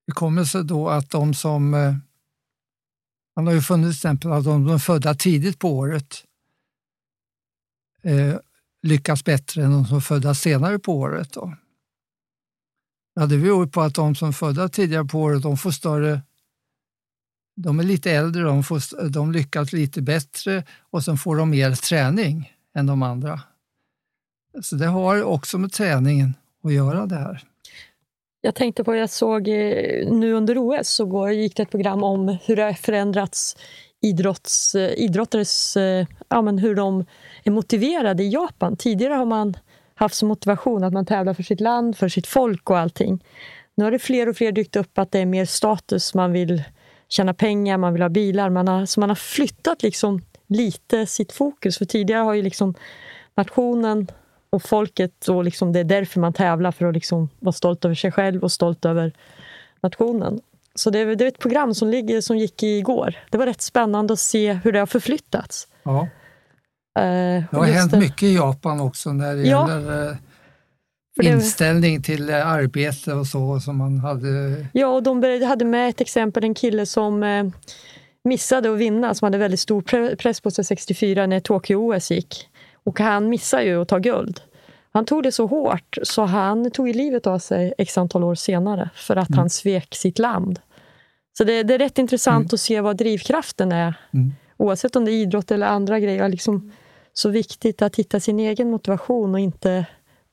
hur 0.08 0.14
kommer 0.14 0.42
det 0.42 0.48
sig 0.48 0.64
då 0.64 0.90
att 0.90 1.10
de 1.10 1.34
som 1.34 1.74
eh, 1.74 1.96
man 3.36 3.48
har 3.48 3.54
ju 3.54 3.62
funnit 3.62 3.86
till 3.86 3.98
exempel 3.98 4.32
att 4.32 4.44
de 4.44 4.68
som 4.68 4.74
är 4.76 4.78
födda 4.78 5.16
tidigt 5.16 5.60
på 5.60 5.78
året 5.78 6.26
eh, 8.02 8.36
lyckas 8.82 9.24
bättre 9.24 9.64
än 9.64 9.72
de 9.72 9.86
som 9.86 9.98
är 9.98 10.02
födda 10.02 10.36
senare 10.36 10.80
på 10.80 11.00
året. 11.00 11.34
Då. 11.34 11.56
Ja, 13.14 13.26
det 13.26 13.38
beror 13.38 13.68
på 13.68 13.82
att 13.82 13.96
de 13.96 14.16
som 14.16 14.28
är 14.28 14.32
födda 14.32 14.70
tidigare 14.70 15.06
på 15.06 15.20
året 15.20 15.44
de 15.44 15.58
får 15.58 15.72
större 15.72 16.22
de 17.56 17.80
är 17.80 17.84
lite 17.84 18.12
äldre, 18.12 18.44
de, 18.44 18.64
får, 18.64 19.10
de 19.10 19.32
lyckas 19.32 19.74
lite 19.74 20.02
bättre 20.02 20.64
och 20.80 21.04
sen 21.04 21.18
får 21.18 21.36
de 21.36 21.50
mer 21.50 21.76
träning 21.76 22.54
än 22.76 22.86
de 22.86 23.04
andra. 23.04 23.42
Så 24.62 24.76
det 24.76 24.88
har 24.88 25.24
också 25.24 25.58
med 25.58 25.72
träningen 25.72 26.34
att 26.64 26.74
göra 26.74 27.06
det 27.06 27.16
här. 27.16 27.44
Jag 28.42 28.56
tänkte 28.56 28.84
på, 28.84 28.96
jag 28.96 29.10
såg 29.10 29.48
eh, 29.48 30.08
nu 30.08 30.34
under 30.34 30.58
OS 30.58 30.90
så 30.90 31.06
går, 31.06 31.32
gick 31.32 31.58
det 31.58 31.64
ett 31.64 31.72
program 31.72 32.04
om 32.04 32.38
hur 32.46 32.56
det 32.56 32.64
har 32.64 32.74
förändrats 32.74 33.56
idrotts, 34.02 34.76
eh, 34.76 34.94
idrottares, 34.98 35.78
eh, 35.78 36.06
ja, 36.30 36.42
men 36.42 36.58
hur 36.58 36.76
de 36.76 37.06
är 37.44 37.52
motiverade 37.52 38.24
i 38.24 38.30
Japan. 38.30 38.78
Tidigare 38.78 39.14
har 39.14 39.26
man 39.26 39.58
haft 39.96 40.16
som 40.16 40.28
motivation 40.28 40.84
att 40.84 40.94
man 40.94 41.06
tävlar 41.06 41.34
för 41.34 41.44
sitt 41.44 41.62
land, 41.62 41.98
för 41.98 42.10
sitt 42.10 42.28
folk 42.28 42.70
och 42.70 42.78
allting. 42.78 43.24
Nu 43.76 43.84
har 43.84 43.92
det 43.92 44.00
fler 44.00 44.30
och 44.30 44.38
fler 44.38 44.52
dykt 44.52 44.76
upp 44.76 44.98
att 44.98 45.12
det 45.12 45.20
är 45.20 45.26
mer 45.26 45.46
status, 45.46 46.14
man 46.14 46.32
vill 46.32 46.64
tjäna 47.10 47.34
pengar, 47.34 47.78
man 47.78 47.94
vill 47.94 48.02
ha 48.02 48.10
bilar. 48.10 48.50
Man 48.50 48.68
har, 48.68 48.86
så 48.86 49.00
man 49.00 49.10
har 49.10 49.16
flyttat 49.16 49.84
liksom 49.84 50.22
lite 50.48 51.06
sitt 51.06 51.32
fokus. 51.32 51.78
För 51.78 51.86
tidigare 51.86 52.24
har 52.24 52.34
ju 52.34 52.42
liksom 52.42 52.74
nationen 53.36 54.08
och 54.52 54.64
folket, 54.64 55.28
och 55.28 55.44
liksom 55.44 55.74
det 55.74 55.80
är 55.80 55.84
därför 55.84 56.20
man 56.20 56.34
tävlar, 56.34 56.72
för 56.72 56.86
att 56.86 56.94
liksom 56.94 57.30
vara 57.40 57.54
stolt 57.54 57.86
över 57.86 57.96
sig 57.96 58.12
själv 58.12 58.44
och 58.44 58.52
stolt 58.52 58.86
över 58.86 59.14
nationen. 59.82 60.40
Så 60.76 60.90
det 60.90 61.00
är, 61.00 61.16
det 61.16 61.24
är 61.24 61.28
ett 61.28 61.40
program 61.40 61.74
som, 61.76 61.88
ligger, 61.90 62.22
som 62.22 62.38
gick 62.38 62.64
igår. 62.64 63.16
Det 63.30 63.38
var 63.38 63.46
rätt 63.46 63.62
spännande 63.62 64.14
att 64.14 64.20
se 64.20 64.54
hur 64.54 64.72
det 64.72 64.80
har 64.80 64.86
förflyttats. 64.86 65.68
Ja, 65.84 66.08
Eh, 67.00 67.04
det 67.52 67.58
har 67.58 67.66
hänt 67.66 67.92
det- 67.92 68.00
mycket 68.00 68.24
i 68.24 68.36
Japan 68.36 68.80
också 68.82 69.14
när 69.14 69.36
det 69.36 69.42
Ja. 69.44 69.70
gäller 69.70 70.10
eh, 70.12 71.28
inställning 71.34 72.02
till 72.04 72.30
eh, 72.30 72.48
arbete 72.48 73.14
och 73.14 73.28
så 73.28 73.60
som 73.60 73.78
man 73.78 74.00
hade. 74.00 74.66
Ja, 74.74 74.88
och 74.88 75.04
de 75.04 75.24
hade 75.48 75.66
med 75.66 75.90
ett 75.90 76.02
exempel, 76.02 76.44
en 76.44 76.54
kille 76.54 76.86
som 76.86 77.52
missade 78.24 78.72
att 78.74 78.78
vinna, 78.78 79.14
som 79.14 79.26
hade 79.26 79.38
väldigt 79.38 79.60
stor 79.60 79.82
pre- 79.82 80.16
press 80.16 80.42
på 80.42 80.52
sig 80.52 80.66
64 80.66 81.26
när 81.28 81.40
Tokyo-OS 81.40 82.12
gick. 82.12 82.48
Och 82.84 83.00
han 83.00 83.30
missade 83.30 83.64
ju 83.64 83.82
att 83.82 83.88
ta 83.88 83.98
guld. 83.98 84.42
Han 84.94 85.06
tog 85.06 85.24
det 85.24 85.32
så 85.32 85.46
hårt 85.46 85.98
så 86.04 86.26
han 86.26 86.72
tog 86.72 86.96
livet 86.96 87.28
av 87.28 87.40
sig 87.40 87.74
x 87.78 87.98
antal 87.98 88.24
år 88.24 88.36
senare 88.36 88.90
för 88.96 89.16
att 89.16 89.36
han 89.36 89.50
svek 89.50 89.96
sitt 89.96 90.20
land. 90.20 90.60
Så 91.38 91.44
det, 91.44 91.64
det 91.64 91.74
är 91.74 91.78
rätt 91.78 91.98
intressant 91.98 92.54
att 92.54 92.60
se 92.60 92.82
vad 92.82 92.98
drivkraften 92.98 93.72
är. 93.72 93.94
Mm. 94.14 94.34
Oavsett 94.58 94.96
om 94.96 95.06
det 95.06 95.12
är 95.12 95.14
idrott 95.14 95.52
eller 95.52 95.68
andra 95.68 96.00
grejer. 96.00 96.30
Liksom 96.30 96.72
så 97.14 97.30
viktigt 97.30 97.82
att 97.82 97.96
hitta 97.96 98.20
sin 98.20 98.40
egen 98.40 98.72
motivation 98.72 99.34
och 99.34 99.40
inte 99.40 99.86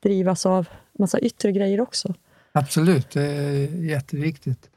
drivas 0.03 0.47
av 0.47 0.69
massa 0.99 1.19
yttre 1.19 1.53
grejer 1.53 1.81
också. 1.81 2.15
Absolut, 2.53 3.11
det 3.11 3.23
är 3.23 3.85
jätteviktigt. 3.85 4.71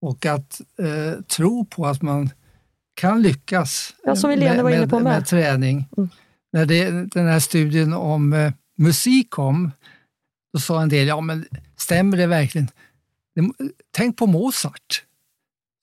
Och 0.00 0.26
att 0.26 0.60
eh, 0.78 1.20
tro 1.22 1.64
på 1.64 1.86
att 1.86 2.02
man 2.02 2.30
kan 2.94 3.22
lyckas 3.22 3.94
Ja, 4.04 4.14
på 4.22 4.28
med, 4.28 4.64
med. 4.64 5.02
med 5.02 5.26
träning. 5.26 5.88
Mm. 5.96 6.10
När 6.54 6.66
det, 6.66 6.90
den 6.90 7.26
här 7.26 7.40
studien 7.40 7.92
om 7.92 8.32
eh, 8.32 8.52
musik 8.76 9.30
kom, 9.30 9.70
då 10.52 10.58
sa 10.58 10.82
en 10.82 10.88
del, 10.88 11.06
ja 11.06 11.20
men 11.20 11.46
stämmer 11.76 12.16
det 12.16 12.26
verkligen? 12.26 12.68
Tänk 13.90 14.16
på 14.16 14.26
Mozart, 14.26 15.04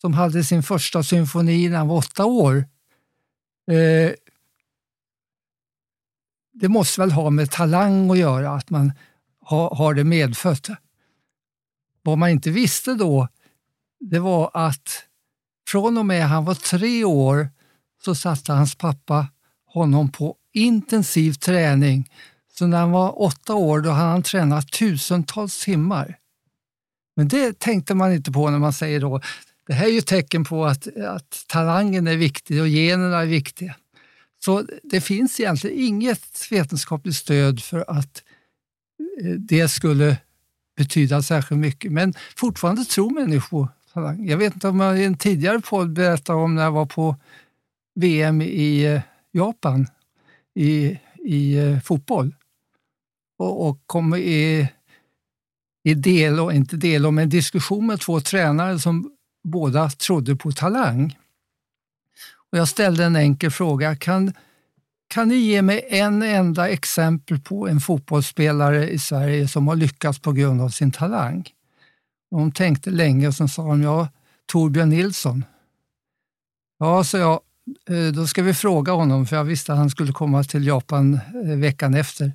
som 0.02 0.14
hade 0.14 0.44
sin 0.44 0.64
första 0.64 1.04
symfoni 1.04 1.70
när 1.70 1.78
han 1.78 1.88
var 1.88 1.96
åtta 1.96 2.26
år. 2.26 2.56
Eh, 3.72 4.12
det 6.54 6.68
måste 6.68 7.02
väl 7.02 7.12
ha 7.12 7.30
med 7.30 7.52
talang 7.52 8.12
att 8.12 8.18
göra, 8.18 8.52
att 8.52 8.70
man 8.70 8.92
ha, 9.42 9.76
har 9.76 9.94
det 9.94 10.04
medfött. 10.04 10.70
Vad 12.02 12.18
man 12.18 12.30
inte 12.30 12.52
visste 12.52 12.94
då, 12.94 13.28
det 14.00 14.20
var 14.20 14.52
att 14.54 15.04
från 15.68 15.98
och 15.98 16.06
med 16.06 16.28
han 16.28 16.46
var 16.46 16.56
tre 16.56 17.04
år 17.04 17.50
så 18.06 18.16
satte 18.16 18.54
hans 18.54 18.76
pappa 18.76 19.28
honom 19.66 20.12
på 20.12 20.38
intensiv 20.54 21.34
träning. 21.34 22.10
Så 22.54 22.68
när 22.68 22.78
han 22.78 22.92
var 22.92 23.22
åtta 23.22 23.56
år 23.56 23.80
då 23.80 23.90
hade 23.90 24.10
han 24.10 24.24
tränat 24.24 24.72
tusentals 24.72 25.64
timmar. 25.64 26.18
Men 27.16 27.28
det 27.28 27.60
tänkte 27.60 27.96
man 27.96 28.14
inte 28.14 28.32
på 28.32 28.50
när 28.50 28.60
man 28.60 28.74
säger 28.74 29.00
då, 29.00 29.22
det 29.68 29.74
här 29.74 29.86
är 29.86 29.92
ju 29.92 30.02
tecken 30.02 30.44
på 30.44 30.66
att, 30.66 30.98
att 30.98 31.46
talangen 31.48 32.08
är 32.08 32.18
viktig 32.18 32.62
och 32.62 32.68
generna 32.68 33.22
är 33.22 33.26
viktiga. 33.26 33.76
Så 34.46 34.66
det 34.84 35.02
finns 35.02 35.40
egentligen 35.40 35.80
inget 35.80 36.52
vetenskapligt 36.52 37.16
stöd 37.16 37.64
för 37.64 37.86
att 37.88 38.24
eh, 39.24 39.32
det 39.32 39.68
skulle 39.68 40.18
betyda 40.78 41.22
särskilt 41.22 41.62
mycket. 41.62 41.92
Men 41.92 42.14
fortfarande 42.36 42.86
tror 42.86 43.10
människor 43.10 43.50
på 43.66 43.70
talang. 43.94 44.28
Jag 44.28 44.38
vet 44.38 44.54
inte 44.54 44.68
om 44.68 44.80
jag 44.80 45.00
i 45.00 45.04
en 45.04 45.18
tidigare 45.18 45.60
podd 45.60 45.94
berättade 45.94 46.40
om 46.40 46.56
när 46.56 46.64
jag 46.64 46.72
var 46.72 46.86
på 46.86 47.16
VM 47.96 48.42
i 48.42 48.86
eh, 48.86 49.02
Japan 49.32 49.88
i, 50.56 51.00
i 51.26 51.58
eh, 51.58 51.80
fotboll. 51.80 52.36
och, 53.38 53.68
och 53.68 53.82
kom 53.86 54.16
i, 54.16 54.68
i 55.84 55.94
del, 55.94 56.40
och 56.40 56.54
inte 56.54 56.78
del, 56.78 57.06
om 57.06 57.18
en 57.18 57.30
diskussion 57.30 57.88
med 57.88 58.00
två 58.00 58.20
tränare 58.20 58.80
som 58.80 59.12
båda 59.44 59.90
trodde 59.90 60.36
på 60.36 60.52
talang. 60.52 61.18
Och 62.52 62.58
jag 62.58 62.68
ställde 62.68 63.06
en 63.06 63.16
enkel 63.16 63.52
fråga. 63.52 63.96
Kan, 63.96 64.34
kan 65.08 65.28
ni 65.28 65.36
ge 65.36 65.62
mig 65.62 65.86
en 65.90 66.24
enda 66.24 66.70
exempel 66.70 67.40
på 67.40 67.68
en 67.68 67.80
fotbollsspelare 67.80 68.90
i 68.90 69.00
Sverige 69.00 69.48
som 69.48 69.68
har 69.68 69.76
lyckats 69.76 70.20
på 70.20 70.32
grund 70.32 70.62
av 70.62 70.70
sin 70.70 70.92
talang? 70.92 71.50
Och 72.32 72.40
de 72.40 72.52
tänkte 72.52 72.90
länge 72.90 73.28
och 73.28 73.34
så 73.36 73.48
sa 73.48 73.68
de, 73.68 73.82
ja, 73.82 74.08
Torbjörn 74.46 74.90
Nilsson. 74.90 75.46
Ja, 76.80 77.04
så 77.04 77.18
jag, 77.18 77.40
Eh, 77.90 78.14
då 78.14 78.28
ska 78.28 78.44
vi 78.44 78.54
fråga 78.54 78.92
honom, 78.92 79.28
för 79.28 79.36
jag 79.36 79.44
visste 79.44 79.72
att 79.72 79.78
han 79.78 79.90
skulle 79.90 80.14
komma 80.14 80.44
till 80.44 80.68
Japan 80.68 81.14
eh, 81.14 81.58
veckan 81.58 81.94
efter. 81.94 82.34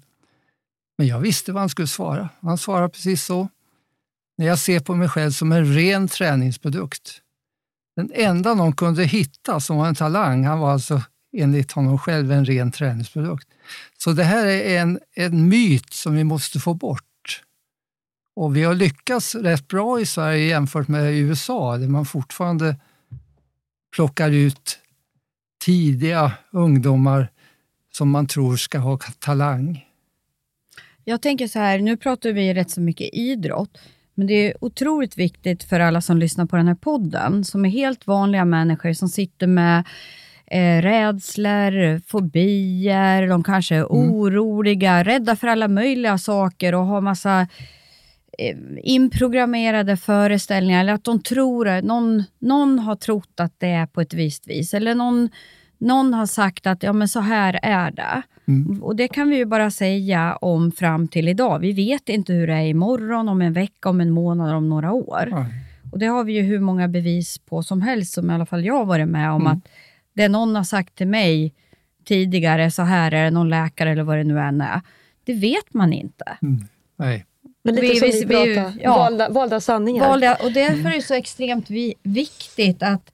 Men 0.98 1.06
jag 1.06 1.20
visste 1.20 1.52
vad 1.52 1.62
han 1.62 1.68
skulle 1.68 1.88
svara. 1.88 2.28
Han 2.40 2.58
svarade 2.58 2.88
precis 2.88 3.24
så. 3.24 3.48
När 4.38 4.46
jag 4.46 4.58
ser 4.58 4.80
på 4.80 4.94
mig 4.94 5.08
själv 5.08 5.30
som 5.30 5.52
en 5.52 5.74
ren 5.74 6.08
träningsprodukt. 6.08 7.20
Den 7.96 8.10
enda 8.14 8.54
någon 8.54 8.72
kunde 8.72 9.04
hitta 9.04 9.60
som 9.60 9.76
var 9.76 9.88
en 9.88 9.94
talang, 9.94 10.44
han 10.44 10.58
var 10.58 10.72
alltså 10.72 11.02
enligt 11.36 11.72
honom 11.72 11.98
själv 11.98 12.32
en 12.32 12.44
ren 12.44 12.72
träningsprodukt. 12.72 13.48
Så 13.98 14.12
det 14.12 14.24
här 14.24 14.46
är 14.46 14.80
en, 14.80 15.00
en 15.14 15.48
myt 15.48 15.92
som 15.92 16.14
vi 16.14 16.24
måste 16.24 16.60
få 16.60 16.74
bort. 16.74 17.02
Och 18.36 18.56
vi 18.56 18.62
har 18.62 18.74
lyckats 18.74 19.34
rätt 19.34 19.68
bra 19.68 20.00
i 20.00 20.06
Sverige 20.06 20.46
jämfört 20.46 20.88
med 20.88 21.14
USA 21.14 21.76
där 21.76 21.88
man 21.88 22.06
fortfarande 22.06 22.76
plockar 23.94 24.30
ut 24.30 24.78
tidiga 25.66 26.32
ungdomar 26.50 27.28
som 27.92 28.10
man 28.10 28.26
tror 28.26 28.56
ska 28.56 28.78
ha 28.78 28.98
talang. 29.18 29.84
Jag 31.04 31.22
tänker 31.22 31.46
så 31.48 31.58
här, 31.58 31.78
nu 31.78 31.96
pratar 31.96 32.32
vi 32.32 32.54
rätt 32.54 32.70
så 32.70 32.80
mycket 32.80 33.10
idrott, 33.12 33.78
men 34.14 34.26
det 34.26 34.34
är 34.34 34.64
otroligt 34.64 35.18
viktigt 35.18 35.64
för 35.64 35.80
alla 35.80 36.00
som 36.00 36.18
lyssnar 36.18 36.46
på 36.46 36.56
den 36.56 36.68
här 36.68 36.74
podden, 36.74 37.44
som 37.44 37.64
är 37.64 37.68
helt 37.68 38.06
vanliga 38.06 38.44
människor 38.44 38.92
som 38.92 39.08
sitter 39.08 39.46
med 39.46 39.84
eh, 40.46 40.82
rädslor, 40.82 42.00
fobier, 42.06 43.28
de 43.28 43.44
kanske 43.44 43.74
är 43.74 43.92
Mm. 43.92 44.10
oroliga, 44.14 45.04
rädda 45.04 45.36
för 45.36 45.46
alla 45.46 45.68
möjliga 45.68 46.18
saker 46.18 46.74
och 46.74 46.86
har 46.86 47.00
massa 47.00 47.40
eh, 48.38 48.56
inprogrammerade 48.82 49.96
föreställningar, 49.96 50.80
eller 50.80 50.92
att 50.92 51.04
de 51.04 51.22
tror 51.22 51.68
att 51.68 51.84
någon, 51.84 52.24
någon 52.38 52.78
har 52.78 52.96
trott 52.96 53.40
att 53.40 53.54
det 53.58 53.68
är 53.68 53.86
på 53.86 54.00
ett 54.00 54.14
visst 54.14 54.48
vis, 54.48 54.74
eller 54.74 54.94
någon, 54.94 55.28
någon 55.78 56.14
har 56.14 56.26
sagt 56.26 56.66
att 56.66 56.82
ja, 56.82 56.92
men 56.92 57.08
så 57.08 57.20
här 57.20 57.58
är 57.62 57.90
det. 57.90 58.22
Mm. 58.48 58.82
Och 58.82 58.96
Det 58.96 59.08
kan 59.08 59.28
vi 59.28 59.36
ju 59.36 59.44
bara 59.44 59.70
säga 59.70 60.36
om 60.40 60.72
fram 60.72 61.08
till 61.08 61.28
idag. 61.28 61.58
Vi 61.58 61.72
vet 61.72 62.08
inte 62.08 62.32
hur 62.32 62.46
det 62.46 62.52
är 62.54 62.66
imorgon, 62.66 63.28
om 63.28 63.42
en 63.42 63.52
vecka, 63.52 63.88
om 63.88 64.00
en 64.00 64.10
månad, 64.10 64.54
om 64.54 64.68
några 64.68 64.92
år. 64.92 65.28
Ja. 65.30 65.46
Och 65.92 65.98
Det 65.98 66.06
har 66.06 66.24
vi 66.24 66.32
ju 66.32 66.42
hur 66.42 66.60
många 66.60 66.88
bevis 66.88 67.38
på 67.38 67.62
som 67.62 67.82
helst, 67.82 68.12
som 68.14 68.30
i 68.30 68.34
alla 68.34 68.46
fall 68.46 68.64
jag 68.64 68.74
har 68.74 68.84
varit 68.84 69.08
med 69.08 69.30
om, 69.30 69.40
Mm. 69.40 69.52
att 69.52 69.68
det 70.14 70.28
någon 70.28 70.56
har 70.56 70.64
sagt 70.64 70.94
till 70.94 71.06
mig 71.06 71.54
tidigare, 72.04 72.70
så 72.70 72.82
här 72.82 73.12
är 73.12 73.24
det, 73.24 73.30
någon 73.30 73.48
läkare 73.48 73.90
eller 73.90 74.02
vad 74.02 74.16
det 74.16 74.24
nu 74.24 74.38
än 74.40 74.60
är, 74.60 74.80
det 75.24 75.34
vet 75.34 75.74
man 75.74 75.92
inte. 75.92 76.24
Mm. 76.42 76.64
Nej. 76.98 77.26
Men 77.64 77.74
lite 77.74 77.86
Vi- 77.86 77.96
som 77.96 78.08
vi- 78.08 78.24
vi, 78.24 78.24
vi- 78.48 78.54
pratar, 78.54 78.72
ja. 78.82 78.96
valda, 78.96 79.28
valda 79.28 79.60
sanningar. 79.60 80.08
Valda, 80.08 80.34
och 80.34 80.52
därför 80.52 80.88
är 80.88 80.94
det 80.94 81.02
så 81.02 81.14
extremt 81.14 81.70
vi, 81.70 81.94
viktigt 82.02 82.82
att, 82.82 83.12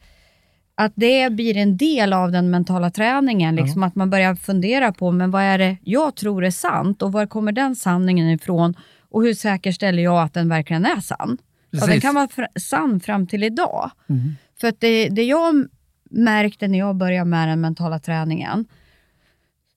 att 0.75 0.93
det 0.95 1.33
blir 1.33 1.57
en 1.57 1.77
del 1.77 2.13
av 2.13 2.33
den 2.33 2.51
mentala 2.51 2.91
träningen. 2.91 3.57
Liksom, 3.57 3.83
Att 3.83 3.95
man 3.95 4.11
börjar 4.11 4.35
fundera 4.35 4.93
på, 4.93 5.11
men 5.11 5.31
vad 5.31 5.43
är 5.43 5.59
det 5.59 5.77
jag 5.85 6.15
tror 6.17 6.45
är 6.45 6.51
sant 6.51 7.03
och 7.03 7.13
var 7.13 7.27
kommer 7.27 7.53
den 7.53 7.77
sanningen 7.77 8.29
ifrån? 8.31 8.75
Och 9.11 9.23
hur 9.23 9.35
säkerställer 9.35 10.03
jag 10.03 10.23
att 10.23 10.35
den 10.35 10.49
verkligen 10.49 10.87
är 10.87 11.01
sann? 11.01 11.39
Ja, 11.71 11.87
den 11.87 12.01
kan 12.01 12.15
vara 12.15 12.27
fr- 12.27 12.59
sann 12.61 13.01
fram 13.01 13.27
till 13.27 13.43
idag. 13.45 13.91
Mm. 14.09 14.23
För 14.61 14.69
att 14.69 14.81
det, 14.81 15.09
det 15.09 15.23
jag 15.25 15.67
märkte 16.11 16.69
när 16.69 16.79
jag 16.79 16.97
började 16.97 17.31
med 17.31 17.49
den 17.49 17.61
mentala 17.61 17.99
träningen, 17.99 18.65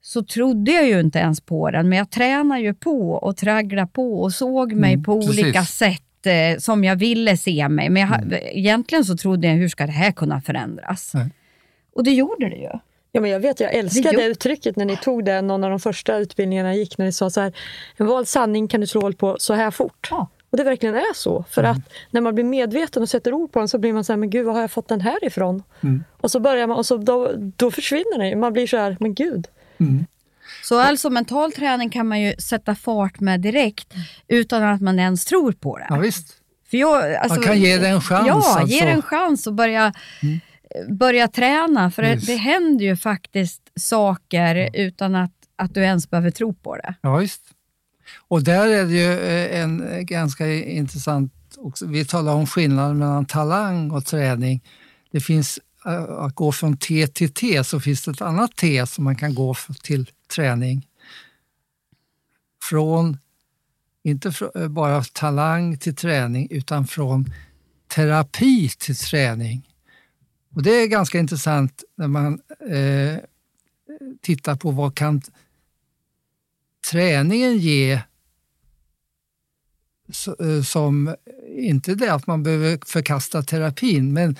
så 0.01 0.23
trodde 0.23 0.71
jag 0.71 0.88
ju 0.88 0.99
inte 0.99 1.19
ens 1.19 1.41
på 1.41 1.71
den, 1.71 1.89
men 1.89 1.97
jag 1.97 2.10
tränade 2.10 2.62
ju 2.62 2.73
på 2.73 3.12
och 3.12 3.38
tragglade 3.38 3.88
på 3.88 4.21
och 4.21 4.34
såg 4.34 4.73
mig 4.73 4.93
Mm, 4.93 5.03
på 5.03 5.21
precis. 5.21 5.43
olika 5.43 5.65
sätt 5.65 6.01
eh, 6.28 6.58
som 6.58 6.84
jag 6.84 6.96
ville 6.96 7.38
se 7.38 7.70
mig. 7.70 7.90
Men 7.90 8.02
jag, 8.02 8.22
Mm. 8.22 8.40
egentligen 8.44 9.06
så 9.06 9.18
trodde 9.18 9.48
jag, 9.48 9.56
hur 9.56 9.70
ska 9.70 9.86
det 9.86 9.92
här 9.92 10.12
kunna 10.12 10.42
förändras? 10.42 11.12
Nej. 11.14 11.30
Och 11.96 12.04
det 12.04 12.12
gjorde 12.12 12.50
det 12.50 12.56
ju. 12.56 12.70
Ja, 13.12 13.22
men 13.22 13.32
jag 13.32 13.40
vet, 13.40 13.60
jag 13.60 13.74
älskar 13.74 14.12
Det 14.12 14.18
det, 14.18 14.26
uttrycket 14.26 14.76
när 14.76 14.86
ni 14.86 14.98
tog 14.98 15.26
det, 15.26 15.42
någon 15.42 15.64
av 15.64 15.70
de 15.70 15.80
första 15.80 16.18
utbildningarna 16.18 16.70
jag 16.70 16.78
gick, 16.78 16.98
när 16.98 17.06
ni 17.06 17.12
sa 17.12 17.30
så 17.30 17.42
här, 17.42 17.54
en 17.98 18.06
vald 18.08 18.28
sanning 18.28 18.68
kan 18.68 18.82
du 18.82 18.88
slå 18.88 19.02
hål 19.02 19.14
på 19.14 19.36
så 19.40 19.54
här 19.54 19.72
fort. 19.72 20.08
Ja. 20.12 20.28
Och 20.50 20.58
det 20.58 20.64
verkligen 20.64 20.96
är 20.96 21.14
så. 21.16 21.44
För 21.50 21.64
att 21.64 21.78
när 22.12 22.22
man 22.22 22.36
blir 22.36 22.46
medveten 22.46 23.04
och 23.04 23.10
sätter 23.10 23.34
ord 23.34 23.52
på 23.52 23.60
den 23.60 23.68
så 23.68 23.78
blir 23.78 23.94
man 23.94 24.04
så 24.04 24.14
här, 24.14 24.18
men 24.18 24.30
gud, 24.30 24.46
var 24.46 24.54
har 24.54 24.62
jag 24.62 24.72
fått 24.72 24.88
den 24.88 25.02
här 25.02 25.26
ifrån? 25.26 25.64
Mm. 25.82 26.04
Och 26.22 26.32
så 26.32 26.40
börjar 26.40 26.68
man, 26.68 26.78
och 26.78 26.86
så 26.86 26.98
då, 26.98 27.32
då 27.36 27.72
försvinner 27.72 28.30
den. 28.30 28.40
Man 28.40 28.54
blir 28.54 28.68
så 28.68 28.78
här, 28.78 28.98
men 29.00 29.14
gud. 29.14 29.48
Mm. 29.78 30.06
Så 30.65 30.80
alltså 30.80 31.10
mental 31.10 31.51
träning 31.51 31.89
kan 31.89 32.08
man 32.08 32.21
ju 32.21 32.36
sätta 32.39 32.75
fart 32.75 33.19
med 33.19 33.41
direkt 33.41 33.93
utan 34.28 34.63
att 34.63 34.82
man 34.82 34.99
ens 34.99 35.25
tror 35.25 35.51
på 35.51 35.78
det. 35.78 35.86
Ja, 35.89 35.97
visst. 35.97 36.28
För 36.69 36.78
jag, 36.78 37.15
alltså, 37.15 37.39
Man 37.39 37.47
kan 37.47 37.60
ge 37.60 37.78
det 37.78 37.88
en 37.88 38.01
chans. 38.01 38.28
Ja, 38.28 38.34
alltså. 38.34 38.67
ge 38.67 38.86
det 38.86 38.91
en 38.91 39.01
chans 39.01 39.47
att 39.47 39.54
börja, 39.54 39.93
börja 40.89 41.28
träna. 41.28 41.91
För 41.91 42.01
det, 42.01 42.15
det 42.15 42.36
händer 42.36 42.86
ju 42.86 42.97
faktiskt 42.97 43.62
saker 43.75 44.69
utan 44.73 45.15
att, 45.15 45.32
att 45.56 45.73
du 45.73 45.82
ens 45.82 46.10
behöver 46.10 46.32
tro 46.32 46.54
på 46.54 46.75
det. 46.75 46.95
Ja, 47.01 47.17
visst. 47.17 47.41
Och 48.28 48.43
där 48.43 48.67
är 48.67 48.86
det 48.86 48.93
ju 48.93 49.19
eh, 49.19 49.62
en 49.62 50.06
ganska 50.06 50.54
intressant, 50.54 51.34
också. 51.58 51.86
vi 51.88 52.06
talar 52.06 52.34
om 52.34 52.47
skillnaden 52.47 52.97
mellan 52.97 53.25
talang 53.25 53.91
och 53.91 54.06
träning. 54.06 54.63
Det 55.12 55.19
finns, 55.19 55.60
eh, 55.86 56.04
att 56.04 56.36
gå 56.36 56.51
från 56.51 56.78
T 56.78 57.08
till 57.08 57.34
T 57.34 57.63
så 57.63 57.80
finns 57.80 58.06
det 58.06 58.12
ett 58.12 58.21
annat 58.21 58.56
T 58.56 58.86
som 58.88 59.04
man 59.04 59.15
kan 59.15 59.36
gå 59.36 59.56
till 59.84 60.10
träning. 60.28 60.88
Från, 62.64 63.18
inte 64.04 64.30
fr- 64.30 64.62
eh, 64.62 64.68
bara 64.68 65.04
talang 65.04 65.78
till 65.78 65.96
träning, 65.96 66.48
utan 66.52 66.88
från 66.88 67.26
terapi 67.88 68.70
till 68.70 68.96
träning. 68.96 69.70
Och 70.56 70.64
Det 70.64 70.72
är 70.72 70.88
ganska 70.88 71.20
intressant 71.20 71.84
när 71.96 72.08
man 72.08 72.42
eh, 72.70 73.18
tittar 74.22 74.56
på 74.56 74.72
vad 74.72 74.96
kan 74.96 75.22
träningen 76.92 77.58
ge 77.58 78.02
eh, 80.40 80.62
som, 80.64 81.16
inte 81.48 81.96
det 81.96 82.14
att 82.14 82.28
man 82.28 82.44
behöver 82.44 82.80
förkasta 82.86 83.44
terapin, 83.44 84.14
men 84.14 84.36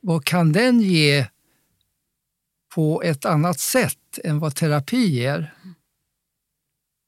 vad 0.00 0.24
kan 0.24 0.52
den 0.52 0.80
ge 0.80 1.26
på 2.78 3.02
ett 3.02 3.24
annat 3.24 3.60
sätt 3.60 4.18
än 4.24 4.38
vad 4.38 4.54
terapi 4.54 5.06
ger? 5.06 5.54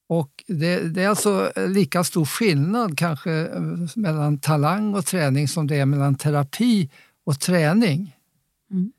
Och 0.08 0.44
det, 0.46 0.88
det 0.88 1.02
är 1.02 1.08
alltså 1.08 1.52
lika 1.56 2.04
stor 2.04 2.24
skillnad 2.24 2.98
kanske 2.98 3.32
eh, 3.32 3.60
mellan 3.96 4.38
talang 4.38 4.94
och 4.94 5.06
träning 5.06 5.48
som 5.48 5.66
det 5.66 5.76
är 5.76 5.86
mellan 5.86 6.14
terapi 6.14 6.90
och 7.24 7.40
träning. 7.40 8.16
Mm. 8.70 8.92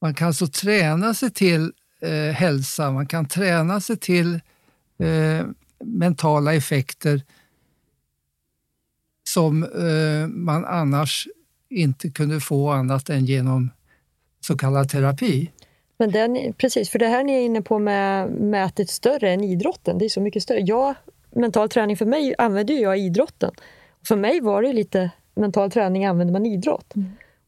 Man 0.00 0.14
kan 0.14 0.26
alltså 0.28 0.46
träna 0.46 1.14
sig 1.14 1.30
till 1.30 1.72
eh, 2.00 2.34
hälsa, 2.34 2.90
man 2.90 3.06
kan 3.06 3.28
träna 3.28 3.80
sig 3.80 3.96
till 3.96 4.40
eh, 4.98 5.46
mentala 5.84 6.54
effekter 6.54 7.22
som 9.28 9.64
eh, 9.64 10.26
man 10.28 10.64
annars 10.64 11.28
inte 11.68 12.10
kunde 12.10 12.40
få 12.40 12.70
annat 12.70 13.10
än 13.10 13.26
genom 13.26 13.70
så 14.40 14.58
kallad 14.58 14.88
terapi. 14.88 15.50
Men 16.02 16.10
den, 16.10 16.52
precis, 16.52 16.90
för 16.90 16.98
det 16.98 17.06
här 17.06 17.24
ni 17.24 17.32
är 17.32 17.40
inne 17.40 17.62
på 17.62 17.78
med 17.78 18.30
mätet 18.30 18.90
större 18.90 19.30
än 19.30 19.44
idrotten, 19.44 19.98
det 19.98 20.04
är 20.04 20.08
så 20.08 20.20
mycket 20.20 20.42
större. 20.42 20.60
Jag, 20.60 20.94
mental 21.30 21.68
träning 21.68 21.96
för 21.96 22.06
mig 22.06 22.34
använder 22.38 22.74
ju 22.74 22.80
jag 22.80 22.98
idrotten. 22.98 23.50
För 24.08 24.16
mig 24.16 24.40
var 24.40 24.62
det 24.62 24.72
lite 24.72 25.10
mental 25.34 25.70
träning 25.70 26.04
använder 26.06 26.32
man 26.32 26.46
idrott. 26.46 26.94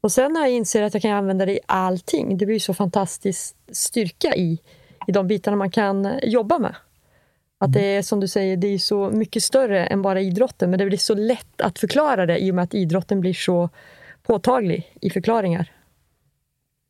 Och 0.01 0.11
sen 0.11 0.33
när 0.33 0.41
jag 0.41 0.51
inser 0.51 0.83
att 0.83 0.93
jag 0.93 1.01
kan 1.01 1.11
använda 1.11 1.45
det 1.45 1.53
i 1.53 1.59
allting, 1.65 2.37
det 2.37 2.45
blir 2.45 2.59
så 2.59 2.73
fantastisk 2.73 3.55
styrka 3.71 4.35
i, 4.35 4.59
i 5.07 5.11
de 5.11 5.27
bitarna 5.27 5.57
man 5.57 5.71
kan 5.71 6.19
jobba 6.23 6.59
med. 6.59 6.75
Att 7.57 7.73
det 7.73 7.95
är 7.95 8.01
som 8.01 8.19
du 8.19 8.27
säger, 8.27 8.57
det 8.57 8.67
är 8.67 8.77
så 8.77 9.09
mycket 9.09 9.43
större 9.43 9.85
än 9.85 10.01
bara 10.01 10.21
idrotten, 10.21 10.69
men 10.69 10.79
det 10.79 10.85
blir 10.85 10.97
så 10.97 11.15
lätt 11.15 11.61
att 11.61 11.79
förklara 11.79 12.25
det 12.25 12.37
i 12.37 12.51
och 12.51 12.55
med 12.55 12.63
att 12.63 12.73
idrotten 12.73 13.21
blir 13.21 13.33
så 13.33 13.69
påtaglig 14.23 14.97
i 15.01 15.09
förklaringar. 15.09 15.74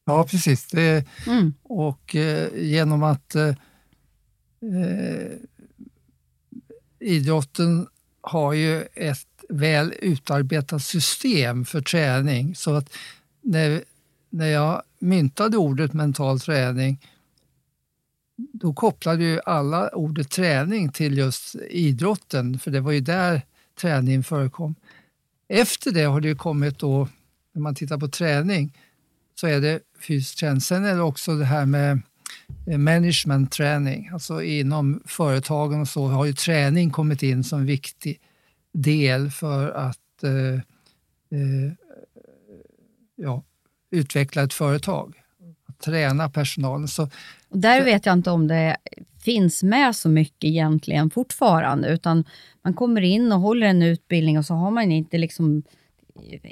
Ja, 0.05 0.23
precis. 0.27 0.67
Det, 0.67 1.05
Mm. 1.27 1.53
och 1.63 2.15
eh, 2.15 2.49
genom 2.55 3.03
att 3.03 3.35
eh, 3.35 3.47
eh, 3.47 5.31
idrotten 6.99 7.87
har 8.21 8.53
ju 8.53 8.81
ett 8.81 9.27
väl 9.49 9.93
utarbetat 9.99 10.83
system 10.83 11.65
för 11.65 11.81
träning 11.81 12.55
så 12.55 12.73
att 12.75 12.93
när, 13.41 13.83
när 14.29 14.47
jag 14.47 14.81
myntade 14.99 15.57
ordet 15.57 15.93
mental 15.93 16.39
träning 16.39 17.01
då 18.37 18.73
kopplade 18.73 19.23
ju 19.23 19.39
alla 19.45 19.89
ordet 19.89 20.29
träning 20.31 20.91
till 20.91 21.17
just 21.17 21.55
idrotten, 21.69 22.59
för 22.59 22.71
det 22.71 22.79
var 22.81 22.91
ju 22.91 22.99
där 22.99 23.41
träningen 23.81 24.23
förekom. 24.23 24.75
Efter 25.47 25.91
det 25.91 26.03
har 26.03 26.21
det 26.21 26.27
ju 26.27 26.35
kommit 26.35 26.79
då, 26.79 27.07
när 27.53 27.61
man 27.61 27.75
tittar 27.75 27.97
på 27.97 28.07
träning, 28.07 28.77
så 29.35 29.47
är 29.47 29.61
det 29.61 29.79
fysisk 30.07 30.39
träning. 30.39 30.61
Sen 30.61 30.85
är 30.85 30.95
det 30.95 31.01
också 31.01 31.35
det 31.35 31.45
här 31.45 31.65
med 31.65 32.01
eh, 32.67 32.77
management 32.77 33.51
träning, 33.51 34.09
alltså 34.13 34.43
inom 34.43 35.01
företagen 35.05 35.81
och 35.81 35.87
så 35.87 36.07
har 36.07 36.25
ju 36.25 36.33
träning 36.33 36.91
kommit 36.91 37.23
in 37.23 37.43
som 37.43 37.59
en 37.59 37.65
viktig 37.65 38.19
del 38.73 39.31
för 39.31 39.71
att 39.71 40.23
eh, 40.23 40.53
eh, 41.39 41.71
ja, 43.15 43.43
utveckla 43.91 44.43
ett 44.43 44.53
företag. 44.53 45.15
Att 45.67 45.79
träna 45.79 46.29
personalen. 46.29 46.87
Så, 46.87 47.09
Och 47.49 47.57
Där 47.57 47.83
vet 47.83 48.05
jag 48.05 48.13
inte 48.13 48.31
om 48.31 48.47
det 48.47 48.77
finns 49.23 49.63
med 49.63 49.95
så 49.95 50.09
mycket 50.09 50.43
egentligen 50.43 51.09
fortfarande, 51.09 51.87
utan 51.89 52.23
man 52.61 52.73
kommer 52.73 53.01
in 53.01 53.31
och 53.31 53.39
håller 53.39 53.67
en 53.67 53.81
utbildning 53.81 54.37
och 54.37 54.45
så 54.45 54.53
har 54.53 54.71
man 54.71 54.91
inte 54.91 55.17
liksom 55.17 55.63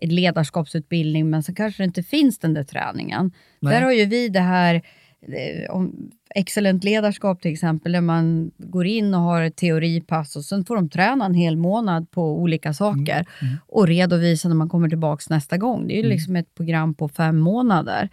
ledarskapsutbildning, 0.02 1.30
men 1.30 1.44
så 1.44 1.54
kanske 1.54 1.84
det 1.84 1.86
inte 1.86 2.04
finns 2.04 2.40
den 2.40 2.54
där 2.54 2.64
träningen. 2.64 3.32
Nej. 3.60 3.74
Där 3.74 3.82
har 3.82 3.92
ju 3.92 4.06
vi 4.06 4.30
det 4.30 4.40
här, 4.40 4.76
eh, 5.22 5.72
om 5.72 6.12
excellent 6.36 6.84
ledarskap 6.84 7.42
till 7.42 7.54
exempel, 7.54 7.92
där 7.92 8.02
man 8.02 8.52
går 8.58 8.86
in 8.86 9.14
och 9.14 9.22
har 9.22 9.42
ett 9.42 9.56
teoripass 9.56 10.36
och 10.36 10.46
sen 10.46 10.66
får 10.66 10.76
de 10.76 10.90
träna 10.90 11.26
en 11.26 11.34
hel 11.34 11.58
månad 11.58 12.12
på 12.12 12.40
olika 12.40 12.74
saker 12.74 13.26
och 13.68 13.88
redovisa 13.88 14.48
när 14.48 14.56
man 14.56 14.70
kommer 14.70 14.90
tillbaka 14.90 15.24
nästa 15.30 15.58
gång. 15.58 15.88
Det 15.88 15.94
är 15.94 16.04
ju 16.04 16.10
liksom 16.10 16.36
ett 16.36 16.56
program 16.56 16.94
på 16.94 17.10
fem 17.10 17.40
månader. 17.40 18.10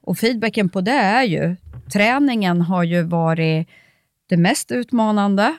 Och 0.00 0.18
feedbacken 0.18 0.68
på 0.68 0.80
det 0.80 0.90
är 0.90 1.24
ju, 1.24 1.56
träningen 1.92 2.60
har 2.60 2.82
ju 2.82 3.02
varit 3.02 3.68
det 4.28 4.36
mest 4.36 4.72
utmanande, 4.72 5.56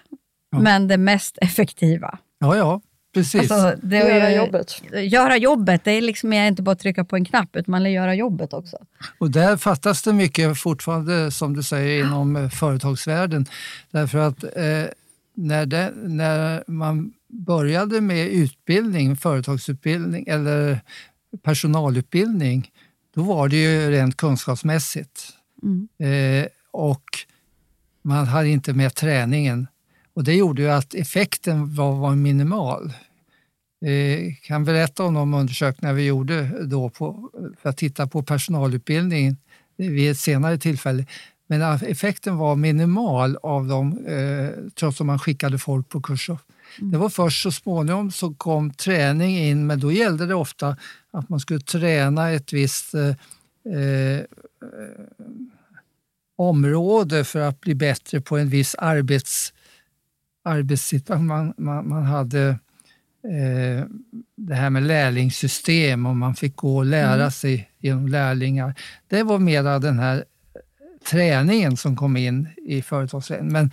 men 0.52 0.88
det 0.88 0.98
mest 0.98 1.38
effektiva. 1.42 2.20
ja, 2.40 2.58
ja, 2.58 2.82
precis. 3.14 3.52
Alltså, 3.52 3.88
det 3.88 3.98
är 3.98 4.20
Göra 4.20 4.36
jobbet. 4.36 4.82
Göra 4.94 5.38
jobbet, 5.38 5.84
det 5.84 5.92
är 5.92 6.02
liksom 6.02 6.34
inte 6.34 6.62
bara 6.62 6.72
att 6.72 6.80
trycka 6.80 7.06
på 7.06 7.16
en 7.16 7.26
knapp, 7.26 7.56
utan 7.56 7.72
man 7.72 7.84
vill 7.84 7.94
göra 7.94 8.16
jobbet 8.16 8.54
också. 8.54 8.78
Och 9.18 9.32
där 9.32 9.58
fattas 9.58 10.02
det 10.02 10.14
mycket 10.14 10.58
fortfarande, 10.58 11.32
som 11.32 11.56
du 11.56 11.64
säger, 11.64 12.06
inom 12.06 12.36
eh, 12.36 12.50
företagsvärlden. 12.50 13.46
Därför 13.92 14.18
att 14.18 14.44
eh, 14.44 14.86
när, 15.36 15.66
det, 15.66 15.94
när 15.96 16.64
man 16.68 17.14
började 17.28 18.02
med 18.02 18.28
utbildning, 18.28 19.18
företagsutbildning 19.18 20.26
eller 20.28 20.80
personalutbildning, 21.44 22.72
då 23.16 23.24
var 23.24 23.48
det 23.48 23.56
ju 23.56 23.92
rent 23.92 24.18
kunskapsmässigt. 24.18 25.30
Eh, 26.00 26.48
och 26.72 27.04
man 28.02 28.26
hade 28.26 28.50
inte 28.50 28.74
med 28.74 28.96
träningen. 28.96 29.68
Och 30.16 30.24
det 30.24 30.34
gjorde 30.34 30.62
ju 30.62 30.70
att 30.70 30.94
effekten 30.94 31.76
var, 31.76 31.96
var 31.96 32.16
minimal. 32.16 32.94
Eh, 33.86 34.34
kan 34.44 34.66
berätta 34.66 35.04
om 35.04 35.14
de 35.14 35.34
undersökningar 35.34 35.94
vi 35.94 36.06
gjorde 36.06 36.66
då 36.66 36.90
på, 36.90 37.30
för 37.62 37.70
att 37.70 37.78
titta 37.78 38.08
på 38.08 38.24
personalutbildningen 38.24 39.38
vid 39.78 40.12
ett 40.12 40.20
senare 40.20 40.58
tillfälle. 40.58 41.06
Men 41.48 41.62
effekten 41.62 42.38
var 42.38 42.56
minimal 42.56 43.38
av 43.44 43.68
dem, 43.68 44.06
eh, 44.06 44.50
trots 44.76 45.02
att 45.02 45.08
man 45.08 45.20
skickade 45.20 45.60
folk 45.60 45.90
på 45.90 46.02
kurser. 46.02 46.38
Det 46.80 46.98
var 46.98 47.10
först 47.10 47.44
så 47.44 47.52
småningom 47.52 48.12
så 48.12 48.34
kom 48.34 48.74
träning 48.74 49.38
in, 49.38 49.68
men 49.68 49.80
då 49.80 49.92
gällde 49.92 50.26
det 50.26 50.36
ofta 50.36 50.78
att 51.12 51.30
man 51.30 51.40
skulle 51.40 51.60
träna 51.60 52.32
ett 52.32 52.54
visst 52.54 52.94
eh, 52.94 53.08
eh, 53.76 54.22
område 56.38 57.24
för 57.24 57.40
att 57.40 57.62
bli 57.62 57.76
bättre 57.76 58.22
på 58.22 58.38
en 58.38 58.50
viss 58.50 58.76
arbets, 58.76 59.54
arbetssituation. 60.44 61.28
Man, 61.28 61.54
man, 61.58 61.90
man 61.90 62.04
hade 62.04 62.48
eh, 63.24 63.86
det 64.36 64.56
här 64.56 64.70
med 64.70 64.84
lärlingssystem 64.84 66.06
och 66.06 66.16
man 66.16 66.36
fick 66.36 66.56
gå 66.56 66.78
och 66.78 66.86
lära 66.86 67.32
sig 67.32 67.70
genom 67.80 68.08
lärlingar. 68.08 68.76
Det 69.08 69.24
var 69.24 69.40
mera 69.40 69.80
den 69.80 70.00
här 70.00 70.24
träningen 71.10 71.78
som 71.78 71.96
kom 71.96 72.18
in 72.18 72.48
i 72.66 72.82
företagsträningen. 72.82 73.54
Men 73.54 73.72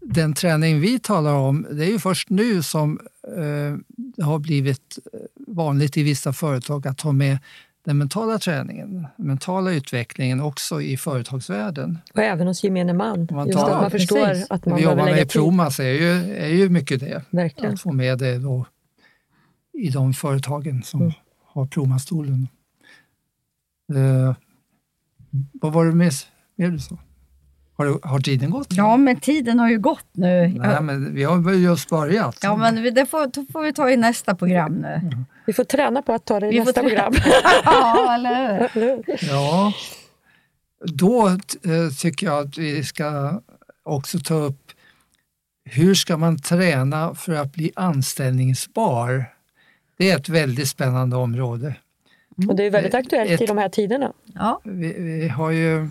den 0.00 0.34
träning 0.34 0.80
vi 0.80 0.98
talar 0.98 1.34
om, 1.34 1.66
det 1.70 1.84
är 1.84 1.90
ju 1.90 1.98
först 1.98 2.30
nu 2.30 2.62
som 2.62 3.00
eh, 3.36 3.76
det 3.96 4.22
har 4.22 4.38
blivit 4.38 4.98
vanligt 5.46 5.96
i 5.96 6.02
vissa 6.02 6.32
företag 6.32 6.86
att 6.86 7.00
ha 7.00 7.12
med 7.12 7.38
den 7.84 7.98
mentala 7.98 8.38
träningen, 8.38 9.06
mentala 9.16 9.72
utvecklingen 9.72 10.40
också 10.40 10.82
i 10.82 10.96
företagsvärlden. 10.96 11.98
Och 12.14 12.22
även 12.22 12.46
hos 12.46 12.64
gemene 12.64 12.92
man. 12.92 13.28
Man 13.30 13.46
Just 13.46 13.58
tar- 13.58 13.70
att 13.70 13.82
man 13.82 13.90
precis. 13.90 14.08
förstår 14.08 14.54
att 14.54 14.66
man 14.66 14.76
vi 14.76 14.82
jobbar 14.82 14.94
behöver 14.96 15.10
med 15.10 15.16
lägga 15.16 15.26
tid. 15.26 15.32
Promas 15.40 15.80
är 15.80 15.84
ju, 15.92 16.34
är 16.36 16.48
ju 16.48 16.68
mycket 16.68 17.00
det. 17.00 17.22
Verkligen. 17.30 17.74
Att 17.74 17.80
få 17.80 17.92
med 17.92 18.18
det 18.18 18.38
då 18.38 18.66
i 19.72 19.88
de 19.90 20.14
företagen 20.14 20.82
som 20.82 21.00
Mm. 21.00 21.12
har 21.44 21.66
Promastolen. 21.66 22.48
Eh, 23.94 24.34
vad 25.52 25.72
var 25.72 25.84
det 25.86 25.94
mer 25.94 26.68
du 26.70 26.78
sa? 26.78 26.98
Har, 27.76 27.86
det- 27.86 27.98
har 28.08 28.20
tiden 28.20 28.50
gått? 28.50 28.66
Ja, 28.70 28.96
men 28.96 29.20
tiden 29.20 29.58
har 29.58 29.70
ju 29.70 29.78
gått 29.78 30.06
nu. 30.12 30.48
Nej, 30.48 30.82
men 30.82 31.14
vi 31.14 31.24
har 31.24 31.36
väl 31.36 31.62
just 31.62 31.90
börjat. 31.90 32.38
Ja, 32.42 32.56
men 32.56 32.82
vi- 32.82 32.90
det 32.90 33.06
får, 33.06 33.26
då 33.26 33.44
får 33.52 33.62
vi 33.62 33.72
ta 33.72 33.90
i 33.90 33.96
nästa 33.96 34.34
program 34.34 34.72
nu. 34.72 35.00
Vi 35.46 35.52
får 35.52 35.64
träna 35.64 36.02
på 36.02 36.12
att 36.12 36.24
ta 36.24 36.40
det 36.40 36.46
i 36.46 36.50
Vi 36.50 36.58
nästa 36.58 36.80
program. 36.82 37.12
ja, 37.64 38.14
eller 38.14 38.68
hur? 38.74 39.02
Ja, 39.30 39.72
då 40.84 41.28
eh, 41.28 41.36
tycker 41.98 42.26
jag 42.26 42.46
att 42.48 42.58
vi 42.58 42.84
ska 42.84 43.40
också 43.82 44.18
ta 44.18 44.34
upp 44.34 44.60
hur 45.64 45.94
ska 45.94 46.16
man 46.16 46.38
träna 46.38 47.14
för 47.14 47.32
att 47.34 47.52
bli 47.52 47.72
anställningsbar? 47.76 49.24
Det 49.98 50.10
är 50.10 50.16
ett 50.16 50.28
väldigt 50.28 50.68
spännande 50.68 51.16
område. 51.16 51.74
Och 52.48 52.56
det 52.56 52.62
är 52.64 52.70
väldigt 52.70 52.94
aktuellt 52.94 53.30
i 53.30 53.34
Ett- 53.34 53.46
de 53.46 53.58
här 53.58 53.68
tiderna. 53.68 54.12
Ja. 54.34 54.60
Vi, 54.64 54.92
vi 54.98 55.28
har 55.28 55.50
ju... 55.50 55.88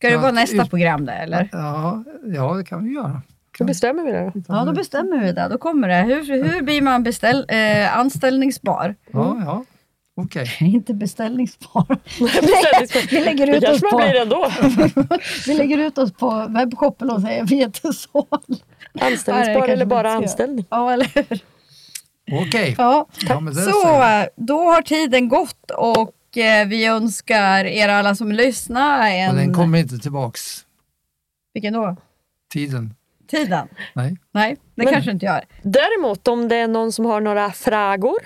Ska 0.00 0.08
det 0.08 0.14
Ja, 0.14 0.20
vara 0.20 0.32
nästa 0.32 0.62
ut- 0.62 0.70
program 0.70 1.04
det, 1.06 1.12
eller? 1.12 1.48
Ja, 1.52 2.04
ja, 2.34 2.54
det 2.54 2.64
kan 2.64 2.84
vi 2.84 2.90
göra. 2.94 3.22
Då 3.58 3.64
bestämmer 3.64 4.02
vi 4.04 4.12
det. 4.12 4.32
Ja, 4.48 4.64
då 4.64 4.72
bestämmer 4.72 5.18
vi 5.24 5.32
det. 5.32 5.48
Då 5.50 5.58
kommer 5.58 5.88
det. 5.88 5.94
Hur, 6.02 6.44
hur 6.52 6.62
blir 6.62 6.82
man 6.82 7.02
beställ, 7.02 7.46
eh, 7.48 7.98
anställningsbar? 7.98 8.94
Ja, 9.12 9.36
ja. 9.44 9.64
Okej. 10.16 10.46
Inte 10.60 10.94
beställningsbar. 10.94 11.86
Beställningsbar. 12.20 13.10
Vi 13.10 13.24
lägger 13.24 13.46
Det 13.46 13.56
ut 13.56 13.62
oss 13.64 13.80
kanske 13.80 13.86
man 13.86 13.90
på, 13.90 14.08
blir 14.10 14.20
ändå. 14.22 14.50
vi 15.46 15.54
lägger 15.54 15.78
ut 15.78 15.98
oss 15.98 16.12
på 16.12 16.46
webbshoppen 16.48 17.10
och 17.10 17.20
säger 17.20 17.44
Vetesål. 17.44 18.24
Anställningsbar 19.00 19.54
kanske 19.54 19.72
eller 19.72 19.86
bara 19.86 20.12
anställning. 20.12 20.64
Ja, 20.70 20.92
eller 20.92 21.10
hur? 21.14 21.38
Okej. 22.46 22.74
Ja. 22.78 23.06
Ja, 23.28 23.40
det 23.40 23.54
Så, 23.54 23.82
då 24.36 24.58
har 24.58 24.82
tiden 24.82 25.28
gått 25.28 25.70
och 25.70 26.12
vi 26.66 26.86
önskar 26.86 27.64
er 27.64 27.88
alla 27.88 28.14
som 28.14 28.32
lyssnar 28.32 29.10
en... 29.10 29.30
Och 29.30 29.36
den 29.36 29.54
kommer 29.54 29.78
inte 29.78 29.98
tillbaks, 29.98 30.64
Vilken 31.54 31.72
då? 31.72 31.96
tiden. 32.52 32.94
Tiden? 33.28 33.68
Nej. 33.94 34.16
Nej, 34.32 34.56
det 34.74 34.84
Men- 34.84 34.92
kanske 34.92 35.10
inte 35.10 35.26
gör. 35.26 35.44
Däremot 35.62 36.28
om 36.28 36.48
det 36.48 36.56
är 36.56 36.68
någon 36.68 36.92
som 36.92 37.04
har 37.04 37.20
några 37.20 37.52
frågor, 37.52 38.18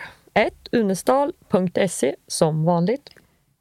unestal.se 0.73 2.14
som 2.27 2.64
vanligt. 2.64 3.11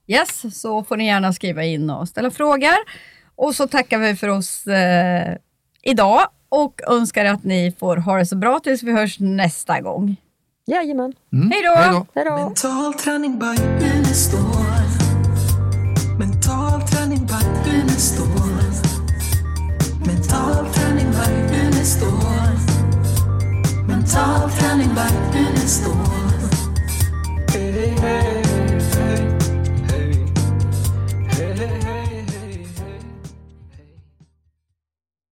Yes, 0.07 0.61
så 0.61 0.83
får 0.83 0.97
ni 0.97 1.05
gärna 1.07 1.33
skriva 1.33 1.63
in 1.63 1.89
och 1.89 2.09
ställa 2.09 2.31
frågor. 2.31 2.75
Och 3.35 3.55
så 3.55 3.67
tackar 3.67 3.97
vi 3.99 4.15
för 4.15 4.27
oss 4.27 4.67
eh, 4.67 5.37
idag 5.81 6.21
och 6.49 6.81
önskar 6.87 7.25
att 7.25 7.43
ni 7.43 7.71
får 7.79 7.97
ha 7.97 8.17
det 8.17 8.25
så 8.25 8.35
bra 8.35 8.59
tills 8.59 8.83
vi 8.83 8.91
hörs 8.91 9.19
nästa 9.19 9.81
gång. 9.81 10.15
Jajamän. 10.67 11.13
Mm. 11.33 11.51
Hej 11.51 11.63
då! 12.25 12.35
Mental 12.35 12.93
träning 12.93 13.39
by 13.39 13.61
Unestål. 13.85 14.39
Mental 16.19 16.81
träning 16.81 17.25
by 17.25 17.71
Unestål. 17.71 18.27
Mental 20.05 20.73
träning 20.73 21.11
by 21.11 21.55
Unestål. 21.57 22.57
Mental 23.87 24.49
träning 24.51 24.89
by 24.95 25.39
Unestål. 25.39 25.93
Hey, 27.53 27.71
hey, 27.71 27.89
hey. 28.01 28.52